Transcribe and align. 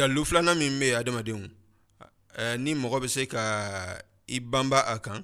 dalilu 0.00 0.24
filanan 0.24 0.56
min 0.58 0.80
bɛ 0.80 0.96
adamadenw 0.98 1.44
ni 2.64 2.70
mɔgɔ 2.74 2.96
bɛ 3.04 3.08
se 3.08 3.26
ka 3.26 3.40
i 4.26 4.40
banba 4.40 4.80
a 4.88 4.96
kan 4.98 5.20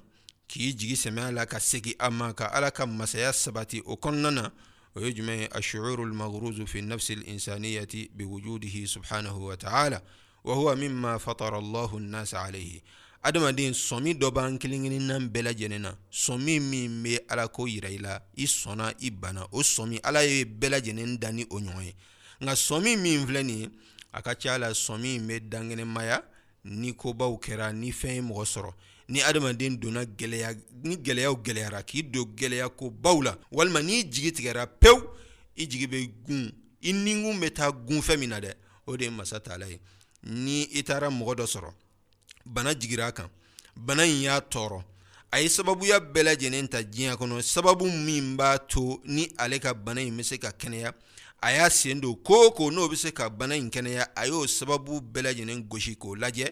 k'i 0.49 0.73
jigi 0.77 0.93
sɛmɛ 0.95 1.21
a 1.27 1.31
la 1.31 1.45
ka 1.49 1.57
segin 1.59 1.95
a 1.99 2.09
ma 2.11 2.31
ka 2.33 2.45
ala 2.53 2.69
ka 2.71 2.85
masaya 2.85 3.31
sabati 3.33 3.81
o 3.85 3.97
kɔnɔna 3.97 4.29
na 4.31 4.51
o 4.95 4.99
ye 5.01 5.13
jumɛn 5.15 5.39
ye 5.41 5.47
ashuuru 5.51 6.05
lmagruzu 6.11 6.67
fi 6.67 6.81
nafsi 6.81 7.15
linsaniyati 7.15 8.11
biwujudihi 8.13 8.85
subhanahu 8.87 9.49
wa 9.49 9.55
taala 9.57 9.99
wahuwa 10.45 10.75
mima 10.77 11.17
fatara 11.17 11.57
allahu 11.57 11.97
nnasa 11.99 12.37
alayhi 12.45 12.81
adamaden 13.23 13.73
sɔmi 13.73 14.13
dɔ 14.19 14.29
b'an 14.31 14.59
kelen 14.61 14.85
kelennan 14.85 15.25
bɛɛ 15.33 15.41
lajɛlen 15.53 15.81
na 15.89 15.91
sɔmi 16.11 16.61
min 16.61 17.01
bɛ 17.03 17.19
ala 17.29 17.47
ko 17.47 17.65
yira 17.65 17.89
i 17.89 17.97
la 17.97 18.19
i 18.37 18.45
sɔnna 18.45 18.93
i 19.01 19.09
banna 19.09 19.47
o 19.51 19.59
sɔmi 19.63 19.99
ala 20.03 20.21
ye 20.23 20.45
bɛɛ 20.45 20.69
lajɛlen 20.79 21.17
da 21.19 21.29
o 21.29 21.59
ɲɔgɔn 21.59 21.85
ye 21.85 21.93
nka 22.41 22.53
sɔmi 22.53 22.95
min 23.01 23.25
filɛ 23.25 23.43
nin 23.45 23.59
ye 23.59 23.69
a 24.13 24.21
ka 24.21 24.33
ca 24.35 24.57
la 24.57 24.73
sɔmi 24.73 25.15
in 25.15 25.27
bɛ 25.27 25.39
dankɛnɛmaya 25.51 26.23
ni 26.63 26.93
kobaw 26.95 27.37
kɛra 27.39 27.71
ni 27.71 27.91
fɛn 27.91 28.15
ye 28.15 28.21
mɔgɔ 28.21 28.43
sɔrɔ 28.45 28.73
ni 29.09 29.21
adamaden 29.21 29.77
donna 29.79 30.03
gɛlɛya 30.05 30.55
ni 30.83 30.95
gɛlɛyaw 30.97 31.35
gɛlɛyara 31.43 31.83
k'i 31.85 32.01
don 32.03 32.25
gɛlɛya 32.35 32.69
kobaw 32.75 33.21
la 33.23 33.35
walima 33.51 33.81
n'i 33.81 34.03
jigi 34.05 34.31
tigɛra 34.31 34.67
pewu 34.79 35.03
i 35.55 35.65
jigi 35.67 35.87
bɛ 35.87 36.11
gun 36.27 36.51
i 36.81 36.91
nikun 36.93 37.39
bɛ 37.39 37.53
taa 37.53 37.71
gun 37.71 38.01
fɛn 38.01 38.19
min 38.19 38.29
na 38.29 38.39
dɛ 38.39 38.53
o 38.85 38.95
de 38.95 39.05
ye 39.05 39.11
masa 39.11 39.39
taala 39.39 39.67
ye 39.69 39.79
ni 40.23 40.63
i 40.75 40.81
taara 40.83 41.09
mɔgɔ 41.09 41.35
dɔ 41.37 41.45
sɔrɔ 41.45 41.73
bana 42.45 42.73
jigira 42.73 43.07
a 43.07 43.11
kan 43.11 43.29
bana 43.75 44.03
in 44.05 44.21
y'a 44.21 44.39
tɔɔrɔ 44.41 44.81
a 45.33 45.39
ye 45.41 45.47
sababuya 45.49 45.99
bɛɛ 45.99 46.23
lajɛlen 46.35 46.67
ta 46.69 46.79
diɲɛ 46.81 47.15
kɔnɔ 47.17 47.41
sababu 47.43 47.85
min 48.05 48.35
b'a 48.37 48.57
to 48.67 49.01
ni 49.05 49.29
ale 49.37 49.59
ka 49.59 49.73
bana 49.73 50.01
in 50.01 50.15
bɛ 50.17 50.23
se 50.23 50.37
ka 50.37 50.49
kɛnɛya 50.51 50.93
a 51.41 51.51
y'a 51.53 51.69
sen 51.69 52.01
don 52.01 52.15
ko 52.15 52.47
o 52.47 52.51
ko 52.51 52.71
n'o 52.71 52.87
bɛ 52.89 52.95
se 52.97 53.11
ka 53.13 53.29
bana 53.29 53.55
in 53.55 53.69
kɛnɛya 53.69 54.09
a 54.15 54.27
y'o 54.27 54.47
sababu 54.47 55.01
bɛɛ 55.01 55.21
lajɛlen 55.23 55.61
gosi 55.69 55.95
k'o 55.95 56.15
lajɛ 56.15 56.49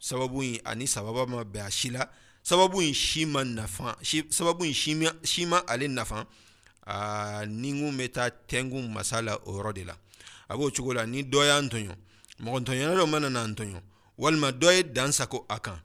sababu 0.00 0.42
in 0.42 0.58
ani 0.64 0.86
sababa 0.86 1.26
ma 1.26 1.44
bɛn 1.44 1.66
a 1.66 1.70
si 1.70 1.90
la 1.90 2.04
sababu 2.42 2.82
in 2.86 2.94
si 2.94 3.24
ma 3.26 3.44
nafa 3.44 3.94
si 4.02 4.22
sababu 4.30 4.64
in 4.66 4.74
si 4.74 4.94
ma 4.94 5.10
si 5.22 5.46
ma 5.46 5.62
ale 5.68 5.86
nafa 5.88 6.26
aa 6.86 7.44
ni 7.46 7.70
n 7.72 7.80
kun 7.86 7.96
bɛ 7.98 8.12
taa 8.12 8.30
tɛnkun 8.30 8.90
masa 8.92 9.22
la 9.22 9.36
o 9.46 9.56
yɔrɔ 9.58 9.72
de 9.74 9.84
la 9.84 9.94
a 10.48 10.56
b'o 10.56 10.70
cogo 10.72 10.94
la 10.94 11.04
ni 11.06 11.22
dɔ 11.22 11.44
y'an 11.46 11.68
tɔɲɔ 11.70 11.94
mɔgɔ 12.42 12.58
ntɔɲɔna 12.60 12.96
dɔ 12.98 13.06
mana 13.06 13.30
n'an 13.30 13.54
tɔɲɔ 13.54 13.80
walima 14.18 14.50
dɔ 14.50 14.72
ye 14.76 14.82
dan 14.82 15.12
sago 15.12 15.46
a 15.48 15.60
kan 15.60 15.78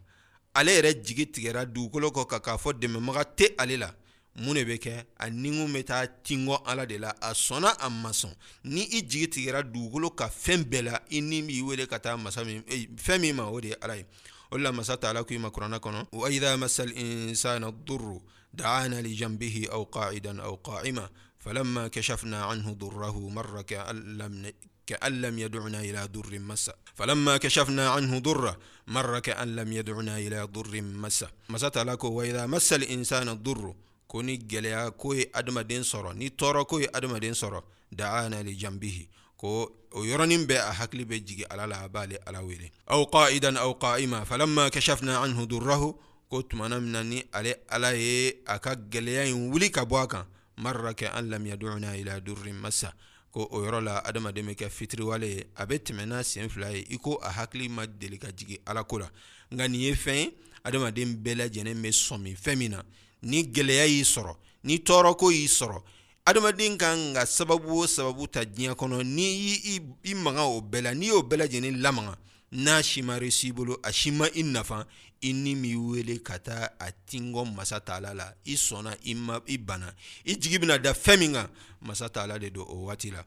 ale 0.55 0.71
yɛrɛ 0.73 1.03
jigi 1.05 1.25
tigɛra 1.30 1.65
dugukolo 1.67 2.09
kɔ 2.09 2.25
kan 2.27 2.39
k'a 2.39 2.58
fɔ 2.58 2.73
dɛmɛbaga 2.81 3.23
tɛ 3.38 3.53
ale 3.61 3.77
la 3.77 3.91
mun 4.39 4.56
de 4.56 4.64
bɛ 4.66 4.78
kɛ 4.78 5.06
a 5.20 5.28
nikun 5.30 5.72
bɛ 5.73 5.84
taa 5.84 6.06
tingɔ 6.26 6.64
ala 6.66 6.86
de 6.86 6.98
la 6.98 7.14
a 7.22 7.34
sɔnna 7.34 7.76
a 7.80 7.89
ma 7.89 8.09
sɔn 8.12 8.34
ni 8.64 8.81
i 8.92 9.02
jigi 9.08 9.28
tigɛra 9.30 9.62
dugukolo 9.62 10.12
ka 10.16 10.28
fɛn 10.30 10.64
bɛɛ 10.66 10.81
la 10.84 11.00
i 11.12 11.22
ni 11.22 11.42
b'i 11.44 11.62
wele 11.62 11.86
ka 11.86 12.00
taa 12.00 12.17
masa 12.17 12.44
min 12.45 12.61
fɛn 12.98 13.20
min 13.22 13.34
ma 13.36 13.45
o 13.48 13.59
de 13.59 13.70
ye 13.70 13.76
ala 13.81 13.95
ye 13.98 14.06
o 14.52 14.58
de 14.58 14.64
la 14.64 14.72
masa 14.72 14.98
ta 15.00 15.09
ala 15.09 15.23
ko 15.23 15.34
i 15.34 15.38
ma 15.38 15.50
kuranna 15.52 15.78
kɔnɔ 15.80 16.08
wa 16.11 16.28
idha 16.31 16.58
masal 16.58 16.92
insana 16.98 17.72
durru 17.86 18.22
دعانا 18.54 19.02
لجنبه 19.02 19.67
أو 19.72 19.84
قاعدا 19.84 20.42
أو 20.44 20.56
قائما 20.56 21.09
فلما 21.39 21.88
كشفنا 21.88 22.45
عنه 22.45 22.73
ضره 22.73 23.30
مر 23.30 23.61
كأن 23.61 24.17
لم 24.17 24.54
كأن 24.86 25.22
لم 25.22 25.39
يدعنا 25.39 25.81
إلى 25.81 26.06
ضر 26.14 26.30
مسا 26.39 26.73
فلما 26.95 27.38
كشفنا 27.38 27.89
عنه 27.89 28.20
ضره 28.20 28.58
مر 28.88 29.20
كأن 29.20 29.56
لم 29.56 29.73
يدعنا 29.73 30.17
إلى 30.17 30.45
ضر 30.54 30.81
مسا 30.81 31.31
مسا 31.50 31.70
تلاكو 31.73 32.08
وإذا 32.09 32.45
مس 32.45 32.73
الإنسان 32.73 33.30
الضر 33.30 33.73
ko 34.07 34.21
ni 34.21 34.37
gɛlɛya 34.37 34.91
ko 34.97 35.13
ye 35.15 35.25
adamaden 35.33 35.83
sɔrɔ 35.83 36.13
ni 36.15 36.29
tɔɔrɔ 36.29 36.65
ko 36.67 36.79
ye 36.79 36.87
adamaden 36.93 37.33
sɔrɔ 37.33 37.61
da'ana 37.91 38.43
li 38.43 38.53
janbihi 38.57 39.07
ko 39.37 39.71
o 39.91 40.03
yɔrɔnin 40.05 40.45
bɛɛ 40.47 40.59
a 40.59 40.71
hakili 40.73 41.05
bɛ 41.05 41.23
jigi 41.25 41.45
ala 41.49 41.67
la 41.67 41.83
a 41.83 41.87
b'ale 41.89 42.17
ala 42.25 42.43
wele 42.43 42.71
aw 42.87 43.05
qa'idan 43.05 43.57
aw 43.57 43.73
qa'ima 43.75 44.25
falamma 44.25 44.69
kashafna 44.69 45.21
anhu 45.23 45.45
durrahu 45.47 45.95
ko 46.29 46.41
tumana 46.41 46.79
min 46.81 46.91
na 46.91 47.03
ni 47.03 47.23
ale 47.33 47.55
ala 47.69 47.93
ye 47.93 48.33
a 48.45 48.59
ka 48.59 48.73
gɛlɛya 48.75 49.27
in 49.27 49.52
wuli 49.52 49.71
ka 49.71 49.86
bɔ 49.86 50.02
a 50.03 50.08
kan 50.08 50.25
marra 50.58 50.93
kɛ 50.93 51.09
an 51.15 51.30
lam 51.30 51.45
yad'una 51.45 51.97
ila 51.99 52.19
durrin 52.19 52.55
massa 52.59 52.93
ko 53.31 53.47
o 53.52 53.58
yɔrɔ 53.61 53.83
la 53.83 53.97
adamaden 54.05 54.45
bɛ 54.47 54.55
kɛ 54.55 54.69
fitiriwale 54.69 55.23
ye 55.23 55.43
a 55.58 55.65
bɛ 55.67 55.80
tɛmɛ 55.80 56.05
n'a 56.08 56.23
sen 56.23 56.49
fila 56.49 56.71
ye 56.71 56.86
i 56.89 56.97
ko 56.97 57.15
a 57.21 57.30
hakili 57.30 57.69
ma 57.69 57.86
deli 57.87 58.17
ka 58.19 58.27
jigin 58.31 58.59
ala 58.65 58.83
ko 58.83 58.97
la 58.99 59.09
nka 59.52 59.67
nin 59.69 59.75
ye 59.81 59.92
fɛn 59.93 60.15
ye 60.17 60.33
adamaden 60.65 61.17
bɛɛ 61.23 61.36
lajɛlen 61.37 61.75
bɛ 61.81 61.92
sɔmi 61.92 62.36
fɛn 62.37 62.58
min 62.58 62.71
na 62.71 62.81
ni 63.23 63.44
gɛlɛya 63.52 63.86
y'i 63.88 64.04
sɔrɔ 64.04 64.36
ni 64.64 64.78
tɔɔrɔko 64.78 65.32
y'i 65.32 65.48
sɔrɔ 65.48 65.82
adamaden 66.26 66.78
kan 66.78 67.14
ka 67.14 67.26
sababu 67.26 67.82
o 67.84 67.88
sababu 67.88 68.28
ta 68.28 68.44
diɲɛ 68.44 68.73
kɔnɔ 68.76 69.04
n'i 69.04 69.23
y'i 69.28 69.80
i 70.04 70.14
maga 70.16 70.44
o 70.44 70.61
bɛɛ 70.61 70.82
la 70.84 70.94
n'i 70.94 71.08
y'o 71.08 71.22
bɛɛ 71.23 71.38
lajɛlen 71.39 71.82
lamaga 71.82 72.17
n'a 72.52 72.84
si 72.84 73.02
ma 73.02 73.17
resi 73.20 73.48
i 73.48 73.52
bolo 73.52 73.80
a 73.84 73.92
si 73.92 74.11
ma 74.11 74.28
i 74.36 74.44
nafa 74.44 74.86
i 75.23 75.34
ni 75.34 75.56
m'i 75.56 75.76
wele 75.76 76.20
ka 76.22 76.38
taa 76.39 76.70
a 76.80 76.92
tingɔ 77.10 77.44
masa 77.56 77.80
taala 77.80 78.14
la 78.14 78.28
i 78.45 78.54
sɔnna 78.56 78.95
i 79.06 79.14
ma 79.16 79.40
i 79.48 79.58
banna 79.58 79.94
i 80.26 80.36
jigi 80.38 80.60
bɛna 80.60 80.78
da 80.82 80.94
fɛn 80.94 81.20
min 81.20 81.34
kan 81.34 81.48
masa 81.86 82.10
de 82.40 82.50
don 82.52 82.66
o 82.67 82.86
waati 82.88 83.10
la 83.11 83.23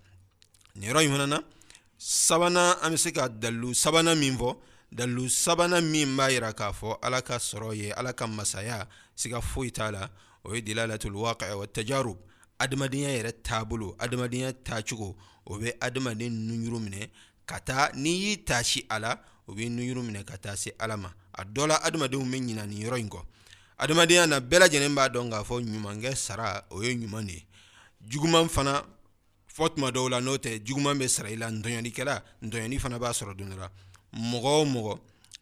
nin 0.76 0.90
yɔrɔ 0.92 1.04
in 1.04 1.10
fana 1.12 1.26
na 1.26 1.40
sabanan 1.98 2.76
an 2.82 2.92
bɛ 2.92 2.96
se 2.98 3.12
ka 3.12 3.28
dalilu 3.28 3.70
sabanan 3.72 4.18
min 4.18 4.36
fɔ 4.38 4.56
dalilu 4.94 5.28
sabanan 5.30 5.82
min 5.90 6.16
b'a 6.16 6.30
yira 6.30 6.52
k'a 6.54 6.70
fɔ 6.72 6.96
ala 7.02 7.20
ka 7.22 7.36
sɔrɔ 7.38 7.74
ye 7.76 7.92
ala 7.92 8.12
ka 8.14 8.26
masaya 8.26 8.86
siga 9.16 9.40
foyi 9.40 9.72
t'a 9.72 9.90
la 9.90 10.10
o 10.44 10.54
ye 10.54 10.60
dilalatul 10.62 11.16
waqi 11.16 11.54
wa 11.58 11.66
tajarub 11.66 12.18
adamadenya 12.58 13.08
yɛrɛ 13.18 13.32
taabolo 13.42 13.96
adamadenya 13.98 14.52
taacogo 14.52 15.16
o 15.46 15.56
bɛ 15.58 15.72
adamaden 15.80 16.30
nuyuru 16.32 16.78
minɛ 16.80 17.08
ka 17.46 17.58
taa 17.60 17.90
n'i 17.94 18.10
y'i 18.12 18.36
taasi 18.44 18.84
a 18.88 18.98
la 19.00 19.18
o 19.48 19.54
b'i 19.54 19.68
nuyuru 19.70 20.02
minɛ 20.02 20.24
ka 20.24 20.36
taa 20.38 20.54
se 20.56 20.72
ala 20.78 20.96
ma 20.96 21.10
a 21.32 21.44
dɔ 21.44 21.66
la 21.66 21.76
adamadenw 21.82 22.24
bɛ 22.24 22.36
ɲina 22.38 22.66
nin 22.66 22.80
yɔrɔ 22.86 23.00
in 23.00 23.08
kɔ 23.08 23.22
adamadenya 23.78 24.26
na 24.28 24.40
bɛɛ 24.40 24.58
lajɛlen 24.68 24.94
b'a 24.94 25.08
dɔn 25.08 25.30
k'a 25.30 25.42
fɔ 25.44 25.64
ɲumankɛ 25.64 26.14
sara 26.16 26.64
o 26.70 26.82
ye 26.82 26.94
ɲuman 26.94 27.26
de 27.26 27.32
ye 27.34 27.42
juguman 28.08 28.48
fana 28.48 28.84
fɔ 29.52 29.70
tuma 29.74 29.90
dɔw 29.90 30.10
la 30.10 30.20
n'o 30.20 30.36
tɛ 30.36 30.60
juguman 30.64 30.96
bɛ 30.98 31.08
sara 31.08 31.30
i 31.30 31.36
la 31.36 31.48
ntɔɲɔlikɛla 31.50 32.22
ntɔɲɔli 32.44 32.78
fana 32.80 32.98
b'a 32.98 33.12
sɔrɔ 33.12 33.34
don 33.36 33.48
dɔ 33.50 33.56
la 33.58 33.68
mɔgɔ 34.12 34.52
o 34.60 34.64
mɔgɔ 34.64 34.98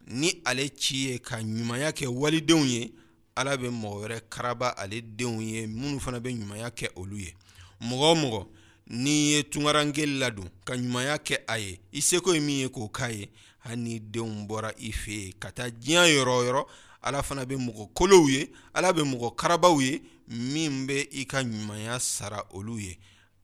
ni 0.06 0.42
ale 0.44 0.68
ci 0.76 1.08
ye 1.10 1.18
ka 1.18 1.36
ɲumanya 1.42 1.92
kɛ 1.92 2.06
walidenw 2.08 2.64
ye 2.66 2.92
ala 3.34 3.56
bɛ 3.56 3.68
mɔgɔ 3.70 3.96
wɛrɛ 4.00 4.20
karaba 4.30 4.68
ale 4.76 5.00
denw 5.02 5.40
ye 5.42 5.66
minnu 5.66 6.00
fana 6.00 6.18
bɛ 6.20 6.30
ɲumanya 6.38 6.70
kɛ 6.76 6.86
olu 6.96 7.16
ye 7.18 7.34
mɔgɔ 7.80 8.06
o 8.12 8.14
mɔgɔ 8.14 8.46
n'i 8.86 9.10
ye 9.32 9.42
tungarangeli 9.42 10.18
ladon 10.18 10.48
ka 10.64 10.74
ɲumanya 10.76 11.18
kɛ 11.18 11.36
a 11.48 11.58
ye 11.58 11.80
i 11.92 12.00
seko 12.00 12.34
ye 12.34 12.40
min 12.40 12.58
ye 12.60 12.68
k'o 12.68 12.88
k'a 12.92 13.10
ye 13.10 13.28
hali 13.64 13.76
ni 13.82 13.98
denw 14.00 14.46
bɔra 14.46 14.72
i 14.78 14.92
fɛ 14.92 15.10
yen 15.22 15.32
ka 15.40 15.50
taa 15.52 15.68
diɲɛ 15.68 16.14
yɔrɔ 16.14 16.32
o 16.36 16.42
yɔrɔ 16.44 16.66
ala 17.02 17.22
fana 17.22 17.44
bɛ 17.44 17.56
mɔgɔ 17.58 17.92
kolow 17.94 18.26
ye 18.28 18.52
ala 18.74 18.92
bɛ 18.92 19.02
mɔgɔ 19.02 19.34
karabaw 19.34 19.80
ye 19.82 20.00
min 20.28 20.86
bɛ 20.86 21.08
i 21.12 21.24
ka 21.26 21.38
ɲumanya 21.42 21.98
sara 22.00 22.44
olu 22.54 22.76
ye 22.78 22.98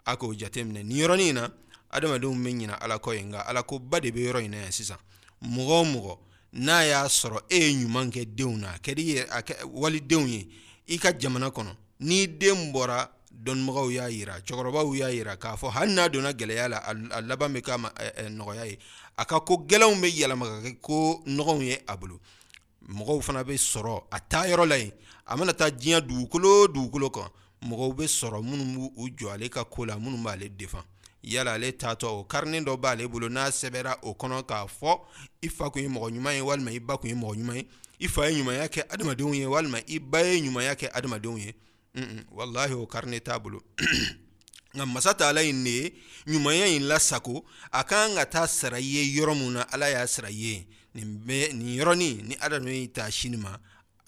a 0.06 0.16
k'o 0.16 0.34
jate 0.38 0.58
minɛ 0.62 0.82
nin 0.84 0.90
yɔrɔnin 0.98 1.28
in 1.30 1.34
na 1.34 1.48
adamadenw 1.92 2.34
bɛ 2.36 2.50
ɲina 2.52 2.74
ala 2.80 2.98
kɔ 2.98 3.14
ye 3.16 3.22
nka 3.22 3.38
ala 3.48 3.62
ko 3.64 3.78
ba 3.80 4.00
de 4.00 4.10
bɛ 4.12 4.20
yɔrɔ 4.30 4.44
in 4.44 4.50
na 4.52 4.56
yan 4.60 4.72
sisan 4.72 4.98
mɔgɔ 5.42 5.70
o 5.80 5.84
mɔgɔ 5.84 6.18
n'a 6.52 6.84
y'a 6.84 7.06
sɔrɔ 7.08 7.42
e 7.48 7.58
ye 7.58 7.74
ɲuman 7.80 8.10
kɛ 8.10 8.24
denw 8.26 8.56
na 8.58 8.70
a 8.74 8.78
kɛra 8.78 9.00
yɛrɛ 9.02 9.28
a 9.30 9.42
kɛ 9.42 9.54
walidenw 9.72 10.26
ye 10.26 10.48
i 10.88 10.98
ka 10.98 11.12
jamana 11.12 11.48
kɔnɔ 11.50 11.72
n'i 12.00 12.26
den 12.38 12.72
bɔra 12.72 13.08
dɔnnibagaw 13.32 13.90
y'a 13.94 14.08
yira 14.10 14.40
cɛkɔrɔbaw 14.42 14.94
y'a 14.98 15.08
yira 15.12 15.36
k'a 15.36 15.56
fɔ 15.56 15.70
hali 15.70 15.92
n'a 15.94 16.08
donna 16.08 16.32
gɛlɛya 16.32 16.68
la 16.70 16.78
a 17.16 17.20
laban 17.22 17.50
bɛ 17.54 17.60
k'a 17.62 17.78
ma 17.78 17.88
nɔgɔya 18.30 18.66
ye 18.68 18.78
a 19.16 19.24
ka 19.24 19.38
ko 19.40 19.58
gɛlɛnw 19.68 20.00
bɛ 20.02 20.08
yɛlɛma 20.10 20.46
ka 20.46 20.60
kɛ 20.68 20.80
ko 20.82 21.22
nɔgɔw 21.26 21.62
ye 21.62 21.78
a 21.86 21.96
bolo 21.96 22.18
mɔgɔw 22.88 23.20
fana 23.22 23.44
bɛ 23.44 23.56
sɔrɔ 23.56 24.04
a 24.10 24.20
taa 24.28 24.44
yɔrɔ 24.48 24.66
la 24.68 24.76
yen 24.76 24.90
a 25.28 25.36
mana 25.36 25.52
taa 25.54 25.68
diɲɛ 25.70 26.00
dugukolo 26.00 26.64
o 26.64 26.68
dugukolo 26.68 27.10
kan 27.12 27.28
mɔgɔw 27.62 27.94
bɛ 27.94 28.08
sɔrɔ 28.08 28.42
minnu 28.42 28.90
b'u 28.96 29.08
jɔ 29.16 29.34
ale 29.40 29.48
ka 29.48 29.62
ko 29.64 29.84
la 29.86 29.94
minnu 29.96 30.18
b'ale 30.24 30.48
defan 30.56 30.82
yala 31.22 31.52
ale 31.54 31.72
tatɔ 31.72 32.06
o 32.08 32.24
karinin 32.24 32.64
dɔ 32.66 32.76
b'ale 32.80 33.06
bolo 33.08 33.28
n'a 33.28 33.50
sɛbɛra 33.50 33.96
o 34.02 34.14
kɔnɔ 34.14 34.42
k'a 34.48 34.66
fɔ 34.80 35.00
i 35.42 35.48
fa 35.48 35.70
kun 35.70 35.82
ye 35.82 35.88
mɔgɔ 35.88 36.10
ɲuman 36.12 36.34
ye 36.34 36.40
walima 36.40 36.70
i 36.72 36.78
ba 36.78 36.96
kun 36.98 37.10
ye 37.10 37.14
mɔgɔ 37.16 37.34
ɲuman 37.36 37.56
ye 37.56 37.64
i 38.00 38.08
fa 38.08 38.26
ye 38.30 38.42
ɲumanya 38.42 38.68
kɛ 38.68 38.82
adamadenw 38.88 39.34
ye 39.36 39.44
walima 39.46 39.78
i 39.86 39.98
ba 39.98 40.18
ye 40.20 40.40
ɲumanya 40.40 40.74
kɛ 40.76 40.88
adamadenw 40.92 41.38
ye 41.38 41.54
mm 41.94 42.02
-mm, 42.02 42.24
walahi 42.32 42.72
o 42.74 42.86
karine 42.86 43.20
t'a 43.20 43.38
bolo 43.38 43.60
nka 44.74 44.86
masa 44.86 45.12
taala 45.14 45.42
in 45.46 45.64
de 45.64 45.70
ye 45.70 45.92
ɲumanya 46.26 46.66
in 46.76 46.82
lasago 46.88 47.42
a 47.72 47.84
kan 47.84 48.14
ka 48.16 48.24
taa 48.26 48.46
sara 48.46 48.76
i 48.78 48.84
ye 48.84 49.20
yɔrɔ 49.20 49.34
mun 49.38 49.52
na 49.54 49.64
ala 49.72 49.90
y'a 49.90 50.06
sara 50.06 50.28
i 50.28 50.32
ye 50.32 50.66
nin 50.94 51.20
bɛɛ 51.26 51.52
nin 51.52 51.76
yɔrɔnin 51.78 52.28
ni 52.28 52.36
adamaden 52.40 52.74
y'i 52.80 52.86
ta 52.88 53.04
sini 53.10 53.36
ma 53.36 53.56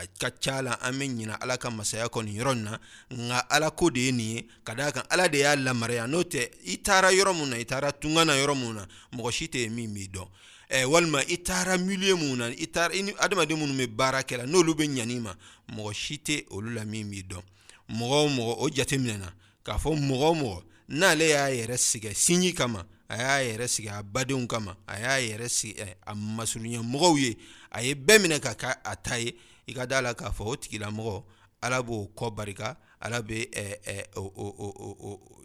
a 0.02 0.06
ka 0.18 0.30
ca 0.42 0.62
la 0.62 0.72
an 0.82 0.94
bɛ 0.98 1.06
ɲina 1.16 1.34
ala 1.42 1.56
ka 1.62 1.70
masaya 1.70 2.06
kɔni 2.14 2.32
yɔrɔ 2.38 2.54
na 2.54 2.78
nka 3.10 3.38
ala 3.50 3.70
ko 3.70 3.90
de 3.90 4.00
ye 4.00 4.12
nin 4.12 4.36
ye 4.36 4.46
ka 4.64 4.74
d'a 4.74 4.92
kan 4.92 5.02
ala 5.10 5.28
de 5.28 5.38
y'a 5.38 5.56
lamariya 5.56 6.06
n'o 6.06 6.22
tɛ 6.22 6.42
i 6.66 6.78
taara 6.82 7.12
yɔrɔ 7.12 7.32
mun 7.34 7.50
na 7.50 7.56
i 7.58 7.64
taara 7.64 7.92
tunga 7.92 8.24
na 8.24 8.34
yɔrɔ 8.34 8.54
mun 8.54 8.74
na 8.74 8.86
mɔgɔ 9.16 9.32
si 9.32 9.46
tɛ 9.46 9.68
min 9.70 9.92
b'i 9.94 10.08
dɔn 10.08 10.28
eh, 10.68 10.84
walima 10.84 11.20
i 11.28 11.36
taara 11.38 11.76
milieu 11.78 12.16
mun 12.16 12.36
na 12.38 12.46
i 12.48 12.66
taara 12.66 12.94
i 12.94 13.02
ni 13.02 13.12
adamaden 13.18 13.56
minnu 13.58 13.74
bɛ 13.74 13.86
baara 13.96 14.22
kɛ 14.22 14.38
la 14.38 14.44
n'olu 14.46 14.74
bɛ 14.74 14.86
ɲani 14.88 15.20
ma 15.20 15.34
mɔgɔ 15.72 15.92
si 15.94 16.16
tɛ 16.24 16.44
olu 16.50 16.74
la 16.74 16.84
min 16.84 17.08
b'i 17.10 17.22
dɔn 17.22 17.42
mɔgɔ 17.90 18.16
o 18.24 18.28
mɔgɔ 18.28 18.54
o 18.58 18.68
jate 18.70 18.96
minɛna 18.98 19.32
k'a 19.64 19.78
fɔ 19.78 19.94
mɔgɔ 19.94 20.24
o 20.24 20.34
mɔgɔ 20.34 20.62
n'ale 20.88 21.28
y'a 21.28 21.48
yɛrɛ 21.50 21.76
sɛgɛ 21.76 22.14
sinji 22.14 22.52
kama 22.56 22.84
a 23.08 23.16
y'a 23.16 23.40
yɛrɛ 23.54 23.68
sigi 23.68 23.88
a 23.88 24.02
badenw 24.02 24.46
kama 24.48 24.76
a 24.88 24.98
y'a 24.98 25.20
yɛrɛ 25.30 25.48
sigi 25.50 25.76
a 26.06 26.14
masurunya 26.14 26.80
mɔgɔw 26.80 27.18
ye 27.18 27.36
a 27.72 27.82
ye 27.82 27.94
bɛɛ 27.94 28.18
minɛ 28.24 28.40
ka 28.40 28.54
kɛ 28.54 29.02
ta 29.02 29.14
ye 29.16 29.32
i 29.66 29.74
ka 29.74 29.86
da 29.86 30.00
la 30.00 30.14
k'a 30.14 30.30
fɔ 30.30 30.42
o 30.44 30.56
tigilamɔgɔ 30.56 31.22
ala 31.62 31.82
b'o 31.82 32.08
kɔ 32.16 32.34
barika 32.34 32.76
ala 33.00 33.20
bɛ 33.22 33.46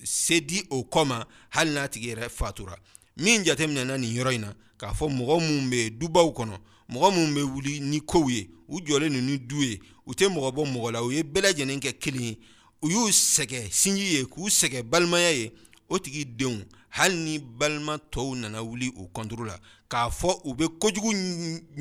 se 0.03 0.39
di 0.41 0.63
o 0.69 0.83
kɔ 0.83 1.05
ma 1.05 1.25
hali 1.49 1.71
n'a 1.71 1.87
tigi 1.87 2.09
yɛrɛ 2.13 2.29
fatura 2.29 2.75
min 3.17 3.43
jateminɛna 3.43 3.97
nin 3.97 4.15
yɔrɔ 4.17 4.33
in 4.35 4.41
na 4.41 4.53
k'a 4.79 4.93
fɔ 4.93 5.09
mɔgɔ 5.09 5.39
minnu 5.41 5.69
bɛ 5.69 5.97
dubaw 5.99 6.33
kɔnɔ 6.35 6.57
mɔgɔ 6.91 7.11
minnu 7.15 7.33
bɛ 7.35 7.53
wuli 7.53 7.79
ni 7.79 7.99
kow 8.01 8.27
ye 8.29 8.49
u 8.67 8.79
jɔlen 8.79 9.11
ninnu 9.11 9.25
ni 9.31 9.37
du 9.39 9.61
ye 9.61 9.79
u 10.05 10.13
tɛ 10.13 10.27
mɔgɔ 10.29 10.51
bɔ 10.53 10.65
mɔgɔ 10.65 10.91
la 10.93 10.99
u 11.03 11.11
ye 11.11 11.23
bɛɛ 11.23 11.41
lajɛlen 11.53 11.79
kɛ 11.79 11.99
kelen 11.99 12.23
ye 12.23 12.37
u 12.81 12.89
y'u 12.89 13.07
sɛgɛ 13.09 13.69
sinji 13.71 14.11
ye 14.17 14.23
k'u 14.25 14.49
sɛgɛ 14.49 14.81
balimaya 14.89 15.29
ye 15.37 15.51
o 15.89 15.99
tigi 15.99 16.25
denw 16.25 16.61
hali 16.89 17.15
ni 17.15 17.39
balima 17.39 17.97
tɔw 18.11 18.35
nana 18.35 18.61
wuli 18.63 18.91
u 18.97 19.05
kɔntoro 19.13 19.45
la 19.45 19.57
k'a 19.89 20.09
fɔ 20.09 20.33
u 20.43 20.53
bɛ 20.57 20.65
kojugu 20.79 21.11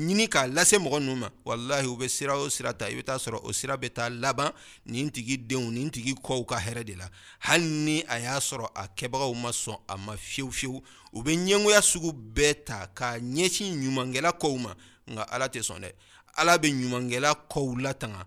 ɲini 0.05 0.27
k'a 0.29 0.47
lase 0.47 0.77
mɔgɔ 0.79 0.99
ninnu 0.99 1.15
ma 1.17 1.29
walahi 1.45 1.87
u 1.87 1.97
bɛ 1.97 2.07
sira 2.07 2.37
o 2.37 2.49
sira 2.49 2.73
ta 2.73 2.87
i 2.89 2.93
bɛ 2.95 3.03
taa 3.03 3.17
sɔrɔ 3.17 3.39
o 3.43 3.51
sira 3.51 3.75
bɛ 3.77 3.89
taa 3.93 4.09
laban 4.09 4.51
nin 4.85 5.09
tigi 5.11 5.37
denw 5.37 5.71
nin 5.71 5.89
tigi 5.91 6.13
kɔw 6.15 6.45
ka 6.45 6.57
hɛrɛ 6.59 6.83
de 6.85 6.95
la 6.95 7.09
hali 7.39 7.65
ni 7.65 8.01
a 8.07 8.19
y'a 8.19 8.39
sɔrɔ 8.39 8.69
a 8.75 8.87
kɛbagaw 8.87 9.35
ma 9.35 9.49
sɔn 9.51 9.77
a 9.89 9.97
ma 9.97 10.13
fiyewu 10.15 10.51
fiyewu 10.51 10.81
u 11.13 11.21
bɛ 11.23 11.35
ɲɛngoya 11.35 11.81
sugu 11.81 12.11
bɛɛ 12.13 12.63
ta 12.65 12.87
k'a 12.95 13.19
ɲɛsin 13.19 13.73
ɲumankɛla 13.81 14.31
kɔw 14.39 14.57
ma 14.59 14.73
nka 15.07 15.21
ala 15.31 15.47
tɛ 15.49 15.61
sɔn 15.63 15.81
dɛ 15.81 15.91
ala 16.37 16.57
bɛ 16.57 16.69
ɲumankɛla 16.69 17.35
kɔw 17.49 17.75
latanga 17.81 18.25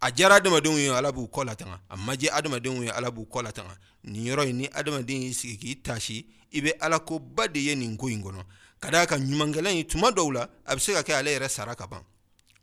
a 0.00 0.10
jɛra 0.10 0.36
adamadenw 0.36 0.78
ye 0.78 0.88
ala 0.94 1.12
b'u 1.12 1.26
kɔ 1.28 1.44
latanga 1.44 1.80
a 1.90 1.96
ma 1.96 2.14
diya 2.16 2.34
adamadenw 2.34 2.84
ye 2.84 2.90
ala 2.90 3.10
b'u 3.10 3.26
kɔ 3.26 3.42
latanga 3.42 3.74
nin 4.04 4.26
yɔrɔ 4.26 4.52
ni 4.52 4.66
adamaden 4.72 5.22
y'i 5.22 5.32
sigi 5.34 5.56
k'i 5.60 5.74
taasi 5.82 6.26
i 6.52 6.60
bɛ 6.60 6.72
ala 6.80 7.00
ko 7.00 7.18
ba 7.18 7.48
de 7.48 7.60
ye 7.60 7.74
nin 7.74 7.96
ko 7.96 8.06
in 8.08 8.22
kɔnɔ 8.22 8.44
ka 8.80 8.90
d'a 8.90 9.06
kan 9.06 9.18
ɲumankɛla 9.20 9.72
in 9.74 9.84
tuma 9.86 10.10
dɔw 10.12 10.32
la 10.32 10.46
a 10.66 10.76
bɛ 10.76 10.78
se 10.80 10.92
ka 10.92 11.02
kɛ 11.02 11.14
ale 11.18 11.30
yɛrɛ 11.36 11.48
sara 11.48 11.74
ka 11.74 11.86
ban 11.86 12.02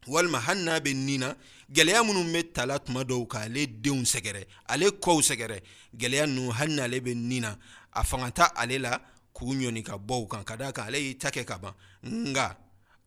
walima 0.08 0.40
hali 0.40 0.64
n'a 0.64 0.80
bɛ 0.80 0.96
nin 0.96 1.20
na 1.20 1.34
gɛlɛya 1.74 2.04
minnu 2.04 2.24
bɛ 2.32 2.54
tala 2.54 2.80
tuma 2.80 3.04
dɔw 3.04 3.28
k'ale 3.28 3.68
denw 3.82 4.06
sɛgɛrɛ 4.06 4.46
ale 4.70 4.86
kɔw 4.92 5.20
sɛgɛrɛ 5.22 5.60
gɛlɛya 5.98 6.26
ninnu 6.28 6.52
hali 6.54 6.74
n'ale 6.76 7.02
bɛ 7.02 7.14
nin 7.16 7.42
na 7.42 7.56
a 7.94 8.04
fanga 8.04 8.30
tɛ 8.32 8.50
ale 8.56 8.80
la 8.80 8.98
k'u 9.36 9.52
ɲɔni 9.54 9.84
ka 9.84 9.98
bɔ 9.98 10.24
u 10.24 10.28
kan 10.28 10.44
ka 10.46 10.56
d'a 10.56 10.72
kan 10.72 10.88
ale 10.88 10.98
y'i 11.00 11.16
ta 11.18 11.30
kɛ 11.32 11.44
ka 11.46 11.58
ban 11.58 11.74
nka 12.02 12.56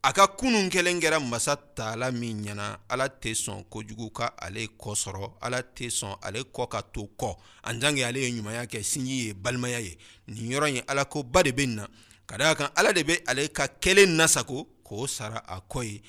a 0.03 0.12
ka 0.12 0.27
kunun 0.27 0.71
kelen 0.71 1.00
kɛra 1.00 1.19
masa 1.21 1.56
taala 1.56 2.12
min 2.12 2.43
ɲɛna 2.45 2.79
ala 2.89 3.09
tɛ 3.09 3.35
sɔn 3.35 3.65
kojugu 3.71 4.11
ka 4.12 4.27
ale 4.39 4.69
kɔ 4.79 4.95
sɔrɔ 4.95 5.33
ala 5.41 5.59
tɛ 5.62 5.91
sɔn 5.91 6.15
ale 6.23 6.41
kɔ 6.45 6.69
ka 6.69 6.81
to 6.93 7.09
kɔ 7.19 7.35
an 7.65 7.81
jange 7.81 8.05
ale 8.05 8.19
ye 8.21 8.31
ɲumanya 8.31 8.65
kɛ 8.71 8.83
sinji 8.83 9.27
ye 9.27 9.35
balimaya 9.35 9.81
ye 9.83 9.99
nin 10.29 10.50
yɔrɔ 10.53 10.69
ye 10.75 10.83
ala 10.89 11.05
ko 11.05 11.23
ba 11.25 11.43
de 11.43 11.50
bɛ 11.50 11.67
nin 11.67 11.75
na 11.77 11.87
ka 12.27 12.37
daa 12.39 12.55
kan 12.55 12.71
ala 12.77 12.93
de 12.93 13.03
bɛ 13.03 13.23
ale 13.27 13.49
ka 13.49 13.67
kelen 13.81 14.17
nasago 14.17 14.69
k'o 14.87 15.06
sara 15.09 15.43
a 15.49 15.61
kɔ 15.69 15.83
ye 15.85 16.03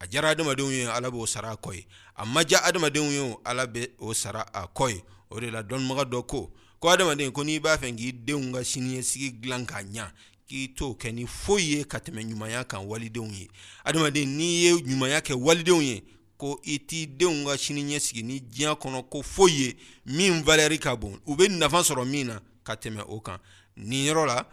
a 0.00 0.06
jara 0.06 0.28
adamadenw 0.34 0.70
ye 0.70 0.84
ala 0.86 1.10
b'o 1.10 1.26
sara 1.26 1.52
a 1.52 1.56
kɔ 1.56 1.74
ye 1.74 1.86
a 2.16 2.26
ma 2.26 2.42
ja 2.46 2.58
adamadenw 2.64 3.10
ye 3.10 3.36
ala 3.46 3.66
bɛ 3.66 3.88
o 3.98 4.12
sara 4.12 4.44
a 4.52 4.66
kɔ 4.68 4.90
ye 4.92 5.02
o 5.30 5.40
de 5.40 5.50
la 5.50 5.62
dɔnnibaga 5.62 6.04
dɔ 6.04 6.26
ko 6.26 6.52
ko 6.80 6.88
adamaden 6.90 7.32
ko 7.32 7.44
n'i 7.44 7.58
b'a 7.60 7.78
fɛ 7.78 7.96
k'i 7.96 8.12
denw 8.12 8.52
ka 8.52 8.60
siniɲɛsigi 8.60 9.40
dilan 9.40 9.64
k'a 9.66 9.82
ɲa 9.86 10.12
k'i 10.52 10.68
to 10.76 10.92
kɛ 11.00 11.12
ni 11.12 11.24
foyi 11.26 11.72
ye 11.78 11.84
ka 11.84 11.98
tɛmɛ 11.98 12.20
ɲumanya 12.28 12.64
kan 12.68 12.84
walidenw 12.84 13.32
ye 13.32 13.48
adamaden 13.84 14.36
n'i 14.36 14.64
ye 14.64 14.72
ɲumanya 14.76 15.20
kɛ 15.24 15.32
walidenw 15.34 15.80
ye 15.80 16.02
ko 16.36 16.60
i 16.64 16.76
t'i 16.78 17.06
denw 17.06 17.46
ka 17.46 17.56
sini 17.56 17.82
ɲɛsigi 17.84 18.22
ni 18.22 18.40
diɲɛ 18.40 18.74
kɔnɔ 18.76 19.08
ko 19.08 19.22
foyi 19.22 19.54
ye 19.56 19.74
min 20.06 20.42
valeur 20.44 20.76
ka 20.78 20.94
bon 20.96 21.16
u 21.26 21.34
bɛ 21.36 21.48
nafa 21.56 21.80
sɔrɔ 21.80 22.04
min 22.06 22.26
na 22.26 22.38
ka 22.64 22.74
tɛmɛ 22.74 23.04
o 23.08 23.20
kan 23.20 23.38
nin 23.76 24.04
yɔrɔ 24.06 24.26
la 24.26 24.46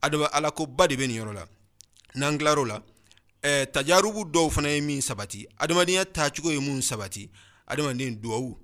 adama 0.00 0.26
alakoba 0.32 0.88
de 0.88 0.96
bɛ 0.96 1.06
nin 1.06 1.16
yɔrɔ 1.20 1.34
la 1.34 1.46
n'an 2.14 2.38
tilar'o 2.38 2.64
la 2.66 2.80
ɛɛ 3.42 3.66
tajarubu 3.72 4.24
dɔw 4.30 4.50
fana 4.50 4.70
ye 4.74 4.80
min 4.80 5.00
sabati 5.02 5.44
adamadenya 5.58 6.04
taacogo 6.06 6.50
ye 6.50 6.60
mun 6.60 6.80
sabati 6.80 7.28
adamaden 7.68 8.16
duwawu 8.22 8.56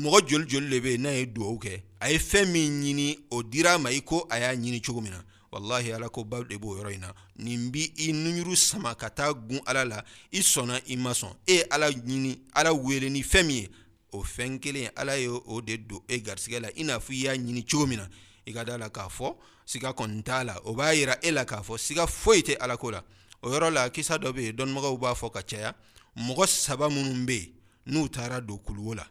mɔgɔ 0.00 0.22
joli 0.28 0.46
joli 0.46 0.70
de 0.70 0.80
bɛ 0.80 0.90
yen 0.92 1.02
n'a 1.02 1.10
ye 1.18 1.26
duwawu 1.26 1.58
kɛ 1.58 1.82
a 2.00 2.12
ye 2.12 2.18
fɛn 2.18 2.46
min 2.52 2.82
ɲini 2.82 3.18
o 3.30 3.42
dira 3.42 3.78
ma 3.78 3.88
i 3.90 4.00
ko 4.02 4.26
a 4.30 4.38
y'a 4.38 4.54
ɲini 4.56 4.80
cogo 4.86 5.00
min 5.02 5.10
na 5.12 5.22
wallahi 5.52 5.92
ala 5.92 6.08
ko 6.08 6.24
baw 6.24 6.42
de 6.44 6.56
b'o 6.58 6.76
yɔrɔ 6.78 6.92
in 6.94 7.00
na 7.00 7.14
nin 7.38 7.70
bi 7.72 7.92
i 7.98 8.12
nuɲuru 8.12 8.56
sama 8.56 8.94
ka 8.94 9.08
taa 9.10 9.32
gun 9.34 9.60
ala 9.66 9.84
la 9.84 10.04
i 10.30 10.40
sɔnna 10.40 10.80
i 10.88 10.96
ma 10.96 11.10
sɔn 11.10 11.34
e 11.46 11.52
ye 11.54 11.62
ala 11.70 11.90
ɲini 11.90 12.38
ala 12.54 12.72
wele 12.72 13.08
ni 13.10 13.22
fɛn 13.22 13.46
min 13.46 13.56
ye 13.62 13.68
o 14.12 14.22
fɛn 14.22 14.58
kelen 14.60 14.90
ala 14.96 15.16
ye 15.18 15.26
o 15.28 15.60
de 15.60 15.76
don 15.78 16.00
e 16.08 16.18
garisigɛ 16.22 16.60
la 16.62 16.68
i 16.76 16.84
n'a 16.84 16.98
fɔ 17.00 17.12
i 17.12 17.20
y'a 17.24 17.32
ɲini 17.36 17.64
cogo 17.68 17.86
min 17.86 17.98
na 17.98 18.06
i 18.46 18.52
ka 18.52 18.62
da 18.64 18.76
la 18.78 18.88
k'a 18.90 19.08
fɔ 19.10 19.34
siga 19.66 19.90
kɔni 19.92 20.22
t'a 20.22 20.44
la 20.44 20.56
o 20.64 20.74
b'a 20.74 20.94
yira 20.94 21.18
e 21.20 21.30
la 21.30 21.44
k'a 21.44 21.62
fɔ 21.62 21.78
siga 21.78 22.06
foyi 22.06 22.42
tɛ 22.42 22.56
ala 22.60 22.76
ko 22.76 22.90
la 22.90 23.02
o 23.42 23.50
yɔrɔ 23.50 23.70
la 23.72 23.88
kisa 23.90 24.18
dɔ 24.18 24.30
bɛ 24.32 24.40
yen 24.42 24.56
dɔnnibagaw 24.56 24.98
b'a 25.00 25.14
fɔ 25.16 25.30
ka 25.32 25.42
caya 25.42 25.74
mɔgɔ 26.16 26.46
saba 26.46 26.88
minnu 26.88 27.26
bɛ 27.26 27.34
yen 27.38 27.52
n'u 27.86 28.08
taara 28.08 28.40
don 28.40 28.58
kuluwo 28.58 28.94
la 28.96 29.06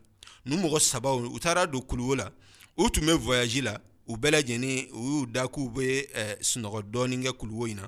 n'u 0.46 0.56
mɔgɔ 0.56 0.80
sabaw 0.80 1.20
u 1.20 1.38
taara 1.40 1.68
don 1.68 1.82
kuluwo 1.82 2.16
la 2.18 2.30
u 2.78 2.90
tun 2.90 3.04
bɛ 3.08 3.62
la 3.64 3.78
u 4.10 4.18
bɛɛ 4.18 4.32
lajɛlen 4.32 4.88
u 4.94 5.02
y'u 5.06 5.26
da 5.28 5.48
k'u 5.48 5.70
bɛ 5.70 6.08
sunɔgɔ 6.42 6.82
dɔɔni 6.92 7.24
kɛ 7.24 7.32
kuluwo 7.38 7.68
in 7.70 7.76
na 7.78 7.88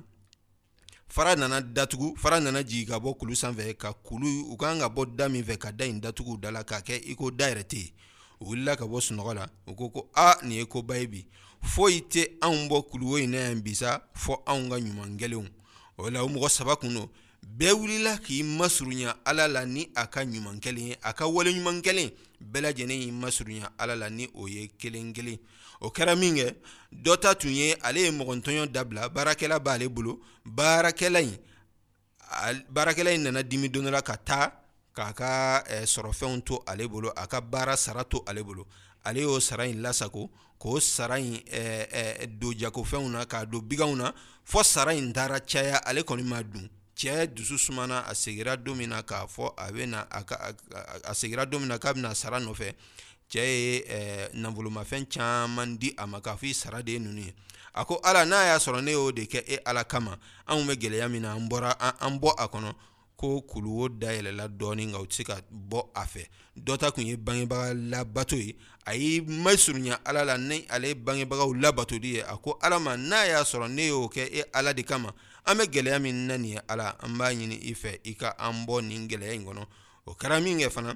fara 1.08 1.34
nana 1.36 1.60
datugu 1.60 2.14
fara 2.16 2.40
nana 2.40 2.62
jigin 2.62 2.86
ka 2.88 2.98
bɔ 3.00 3.16
kulu 3.18 3.34
sanfɛ 3.34 3.74
ka 3.76 3.92
kulu 3.92 4.46
u 4.50 4.56
kan 4.56 4.78
ka 4.78 4.88
bɔ 4.88 5.04
da 5.16 5.28
min 5.28 5.42
fɛ 5.44 5.56
ka 5.58 5.70
da 5.72 5.84
in 5.84 5.98
datugu 6.00 6.38
da 6.40 6.50
la 6.50 6.62
k'a 6.62 6.80
kɛ 6.80 6.94
iko 7.10 7.30
da 7.30 7.46
yɛrɛ 7.50 7.64
tɛ 7.66 7.76
yen 7.82 7.90
u 8.40 8.44
wulila 8.54 8.76
ka 8.78 8.84
bɔ 8.84 9.00
sunɔgɔ 9.00 9.34
la 9.34 9.46
u 9.66 9.74
ko 9.74 9.90
ko 9.90 10.08
a 10.14 10.38
nin 10.42 10.58
ye 10.58 10.64
koba 10.64 10.96
ye 10.96 11.06
bi 11.08 11.26
foyi 11.60 12.06
tɛ 12.08 12.36
anw 12.40 12.68
bɔ 12.70 12.86
kuluwo 12.88 13.18
in 13.20 13.30
na 13.32 13.38
yan 13.38 13.60
bi 13.60 13.74
sa 13.74 13.98
fɔ 14.14 14.42
anw 14.46 14.68
ka 14.70 14.76
ɲuman 14.78 15.16
gɛlɛnw 15.18 15.48
o 15.98 16.08
la 16.08 16.22
o 16.22 16.28
mɔgɔ 16.28 16.48
saba 16.50 16.76
kun 16.76 16.94
don 16.94 17.08
bɛɛ 17.44 17.72
wulila 17.74 18.18
k'i 18.22 18.44
masurunya 18.44 19.16
ala 19.26 19.48
la 19.48 19.64
ni 19.66 19.90
a 19.96 20.06
ka 20.06 20.20
ɲuman 20.24 20.60
kɛlen 20.60 20.86
ye 20.86 20.96
a 21.02 21.12
ka 21.12 21.24
waleɲuman 21.26 21.82
kɛlen 21.82 22.10
bɛɛ 22.52 22.60
lajɛlen 22.72 23.00
y'i 23.02 23.10
masurunya 23.10 23.72
ala 23.76 23.96
la 23.96 24.08
ni 24.08 24.28
o 24.34 24.46
ye 24.46 24.70
kelen 24.78 25.12
kelen 25.12 25.38
o 25.82 25.90
kɛra 25.90 26.14
min 26.16 26.34
kɛ 26.36 26.54
dɔ 26.92 27.16
ta 27.20 27.34
tun 27.34 27.50
ye 27.50 27.76
ale 27.82 28.00
ye 28.02 28.10
mɔgɔntɔɲɔ 28.10 28.66
dabila 28.72 29.08
baarakɛla 29.08 29.58
b'ale 29.60 29.88
bolo 29.88 30.18
baarakɛla 30.44 31.20
in 31.20 31.36
baarakɛla 32.70 33.12
in 33.14 33.22
nana 33.24 33.42
dimi 33.42 33.68
don 33.70 33.84
dɔ 33.84 33.90
la 33.90 34.02
ka 34.02 34.16
taa 34.16 34.52
k'a 34.94 35.12
ka 35.14 35.64
eh, 35.68 35.82
sɔrɔfɛnw 35.84 36.44
to 36.44 36.60
ale 36.66 36.86
bolo 36.88 37.12
a 37.16 37.26
ka 37.26 37.40
baara 37.40 37.76
sara 37.76 38.04
to 38.04 38.22
ale 38.26 38.42
bolo 38.44 38.66
ale 39.04 39.20
y'o 39.22 39.38
sara 39.40 39.66
in 39.66 39.82
lasago 39.82 40.28
k'o 40.60 40.80
sara 40.80 41.18
in 41.18 41.40
eh, 41.50 41.86
eh, 41.90 42.26
don 42.26 42.52
jagofɛnw 42.52 43.10
na 43.10 43.24
k'a 43.26 43.46
don 43.50 43.60
biganw 43.62 43.96
na 43.96 44.12
fɔ 44.48 44.62
sara 44.64 44.94
in 44.94 45.12
taara 45.12 45.40
caya 45.40 45.80
ale 45.86 46.02
kɔni 46.04 46.22
ma 46.24 46.42
dun 46.44 46.68
cɛ 46.96 47.26
dusu 47.34 47.58
sumana 47.58 48.04
a 48.06 48.12
segira 48.14 48.56
don 48.62 48.76
min 48.78 48.90
na 48.90 49.02
k'a 49.02 49.26
fɔ 49.26 49.54
a 49.56 49.72
bɛ 49.72 49.86
na 49.88 50.02
a 51.04 51.12
segira 51.14 51.44
don 51.50 51.58
min 51.60 51.68
na 51.68 51.78
k'a 51.78 51.92
bɛna 51.94 52.14
sara 52.14 52.38
nɔfɛ 52.38 52.72
cɛɛ 53.32 53.58
ye 53.66 53.84
eh, 53.96 54.28
nafolomafɛn 54.34 55.06
caaman 55.08 55.78
di 55.78 55.92
a 55.96 56.06
ma 56.06 56.20
k'a 56.20 56.36
fɔ 56.36 56.44
i 56.50 56.54
sara 56.54 56.82
de 56.82 56.92
ye 56.92 56.98
nunu 56.98 57.20
ye 57.22 57.34
a 57.74 57.84
ko 57.86 57.98
ala 58.04 58.24
n'a 58.26 58.46
y'a 58.52 58.58
sɔrɔ 58.58 58.82
ne 58.84 58.92
y'o 58.92 59.10
de 59.12 59.22
kɛ 59.26 59.42
e 59.48 59.58
ala 59.64 59.84
kama 59.84 60.18
anw 60.46 60.66
bɛ 60.68 60.74
gwɛlɛya 60.76 61.08
min 61.10 61.22
na 61.22 61.32
an 61.32 61.48
bɔra 61.48 61.70
an 62.00 62.18
bɔ 62.20 62.34
a 62.38 62.46
kɔnɔ 62.48 62.74
ko 63.16 63.40
kuluwo 63.42 63.88
dayɛlɛla 63.88 64.48
dɔɔni 64.48 64.86
nka 64.92 64.98
u 65.00 65.06
tɛ 65.06 65.12
se 65.14 65.22
ka 65.24 65.40
bɔ 65.70 65.80
a 65.94 66.02
fɛ 66.04 66.26
dɔ 66.58 66.76
ta 66.78 66.90
tun 66.92 67.06
ye 67.06 67.16
bangebaga 67.16 67.72
labato 67.74 68.36
ye 68.36 68.54
a 68.86 68.94
y'i 68.94 69.20
masurunya 69.22 69.98
ala 70.04 70.24
la 70.24 70.36
ni 70.36 70.66
ale 70.68 70.94
bangebagaw 70.94 71.54
labatoli 71.56 72.12
ye 72.14 72.20
a 72.22 72.36
ko 72.36 72.58
ala 72.60 72.78
ma 72.78 72.96
n'a 72.96 73.26
y'a 73.28 73.42
sɔrɔ 73.44 73.70
ne 73.70 73.86
y'o 73.88 74.08
kɛ 74.08 74.28
e 74.30 74.42
ala 74.52 74.74
de 74.74 74.82
kama 74.82 75.14
an 75.46 75.56
bɛ 75.56 75.66
gwɛlɛya 75.72 76.00
min 76.02 76.26
na 76.26 76.36
nin 76.36 76.44
ye 76.50 76.58
ala 76.68 76.94
an 77.00 77.16
b'a 77.16 77.32
ɲini 77.32 77.58
i 77.70 77.72
fɛ 77.72 77.98
i 78.04 78.14
ka 78.14 78.34
an 78.38 78.66
bɔ 78.66 78.82
nin 78.84 79.08
gwɛlɛya 79.08 79.34
in 79.34 79.44
kɔnɔ 79.46 79.64
o 80.04 80.12
kɛra 80.14 80.42
min 80.42 80.58
kɛ 80.58 80.68
fana 80.70 80.94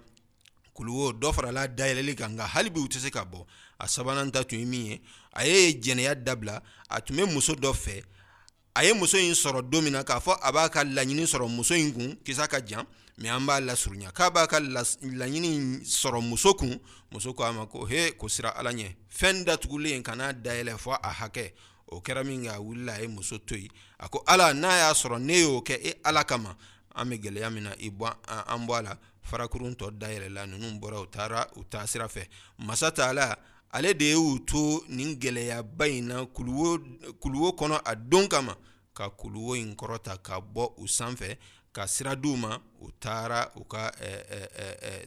kuluwo 0.76 1.12
dɔ 1.12 1.32
farala 1.32 1.66
dayɛlɛli 1.66 2.14
kan 2.14 2.28
nka 2.36 2.44
halibi 2.44 2.80
u 2.80 2.86
tɛ 2.86 3.00
se 3.00 3.10
ka 3.10 3.24
bɔ 3.24 3.44
a 3.78 3.88
sabanan 3.88 4.30
ta 4.30 4.42
tun 4.44 4.58
ye 4.58 4.64
min 4.66 4.86
ye 4.86 5.00
a 5.32 5.44
ye 5.46 5.72
jɛnɛya 5.80 6.14
dabila 6.22 6.60
a 6.90 7.00
tun 7.00 7.16
bɛ 7.16 7.24
muso 7.32 7.54
dɔ 7.54 7.72
fɛ 7.72 8.04
a 8.74 8.84
ye 8.84 8.92
muso 8.92 9.16
in 9.16 9.32
sɔrɔ 9.32 9.62
don 9.70 9.82
min 9.84 9.92
na 9.94 10.02
k'a 10.04 10.20
fɔ 10.20 10.36
a 10.42 10.52
b'a 10.52 10.68
ka 10.70 10.82
laɲini 10.84 11.24
sɔrɔ 11.26 11.48
muso 11.48 11.74
in 11.74 11.92
kun 11.92 12.16
kisa 12.24 12.46
ka 12.46 12.60
jan 12.60 12.84
mɛ 13.18 13.30
an 13.34 13.46
b'a 13.46 13.60
lasurunya 13.64 14.12
k'a 14.12 14.30
b'a 14.30 14.46
ka 14.46 14.58
laɲini 14.60 15.80
sɔrɔ 15.82 16.20
muso 16.22 16.52
kun 16.54 16.78
muso 17.10 17.32
ko 17.32 17.44
a 17.44 17.52
ma 17.52 17.64
ko 17.66 17.86
he 17.86 18.10
ko 18.12 18.28
sira 18.28 18.50
ala 18.56 18.70
ɲɛ 18.72 18.94
fɛn 19.08 19.44
datugulen 19.46 20.02
kan'a 20.04 20.32
dayɛlɛ 20.34 20.76
fɔ 20.76 20.98
a 21.02 21.10
hakɛ 21.12 21.52
o 21.88 22.00
kɛra 22.02 22.22
min 22.24 22.44
kɛ 22.44 22.52
a 22.56 22.60
wulila 22.60 22.94
a 22.94 23.00
ye 23.00 23.06
muso 23.08 23.38
to 23.38 23.56
yen 23.58 23.70
a 23.98 24.08
ko 24.10 24.22
ala 24.26 24.52
n'a 24.52 24.68
y'a 24.68 24.92
sɔrɔ 24.92 25.18
ne 25.22 25.40
y'o 25.40 25.62
kɛ 25.62 25.78
e 25.82 25.94
ala 26.04 26.22
kama 26.24 26.54
an 26.94 27.06
bɛ 27.10 27.22
gɛlɛya 27.22 27.50
min 27.52 27.64
na 27.64 27.70
i 27.80 27.88
bɔ 27.88 28.12
an 28.46 28.66
bɔ 28.66 28.78
a 28.78 28.82
la 28.82 28.94
farakurun 29.28 29.74
tɔ 29.80 29.86
dayɛlɛla 30.00 30.46
ninnu 30.46 30.68
bɔra 30.80 31.00
u 31.00 31.06
taara 31.06 31.40
u 31.56 31.64
taa 31.70 31.86
sira 31.86 32.08
fɛ 32.08 32.26
masa 32.58 32.90
taala 32.90 33.36
ale 33.70 33.94
de 33.94 34.12
y'u 34.12 34.44
to 34.46 34.82
nin 34.88 35.16
gɛlɛyaba 35.20 35.88
in 35.90 36.06
na 36.08 36.24
kuluwo 36.26 36.78
kuluwo 37.20 37.50
kɔnɔ 37.58 37.80
a 37.84 37.94
don 37.96 38.28
kama 38.28 38.56
ka 38.94 39.10
kuluwo 39.10 39.54
in 39.58 39.74
kɔrɔta 39.76 40.22
ka 40.22 40.40
bɔ 40.40 40.72
u 40.78 40.86
sanfɛ 40.86 41.36
ka 41.72 41.86
sira 41.86 42.16
di 42.16 42.28
u 42.28 42.36
ma 42.36 42.56
u 42.80 42.90
taara 43.00 43.50
u 43.56 43.64
ka 43.64 43.90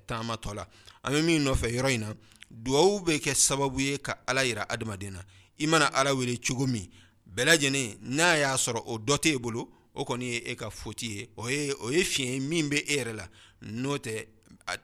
taama 0.05 0.35
tɔ 0.35 0.53
la 0.53 0.65
an 1.03 1.13
bɛ 1.13 1.23
min 1.23 1.43
nɔfɛ 1.45 1.71
yɔrɔ 1.73 1.91
in 1.93 2.01
na 2.01 2.13
duwawu 2.51 2.99
bɛ 3.05 3.19
kɛ 3.19 3.33
sababu 3.33 3.79
ye 3.79 3.97
ka 3.97 4.15
ala 4.27 4.41
yira 4.45 4.65
adamaden 4.69 5.13
na 5.13 5.21
i 5.59 5.65
mana 5.67 5.85
ala 5.93 6.13
wele 6.13 6.35
cogo 6.37 6.67
min 6.67 6.87
bɛɛ 7.35 7.45
lajɛlen 7.55 7.97
n'a 8.01 8.37
y'a 8.39 8.55
sɔrɔ 8.57 8.83
o 8.85 8.97
dɔ 8.97 9.17
t'e 9.21 9.33
e 9.33 9.37
bolo 9.37 9.69
o 9.95 10.03
kɔni 10.05 10.23
ye 10.23 10.37
e 10.51 10.55
ka 10.55 10.69
foti 10.69 11.07
ye 11.07 11.29
o 11.37 11.47
ye 11.49 11.73
o 11.81 11.89
ye 11.91 12.03
fiɲɛ 12.03 12.39
min 12.41 12.69
bɛ 12.69 12.83
e 12.85 12.97
yɛrɛ 12.97 13.13
la 13.15 13.27
n'o 13.61 13.97
tɛ 13.97 14.25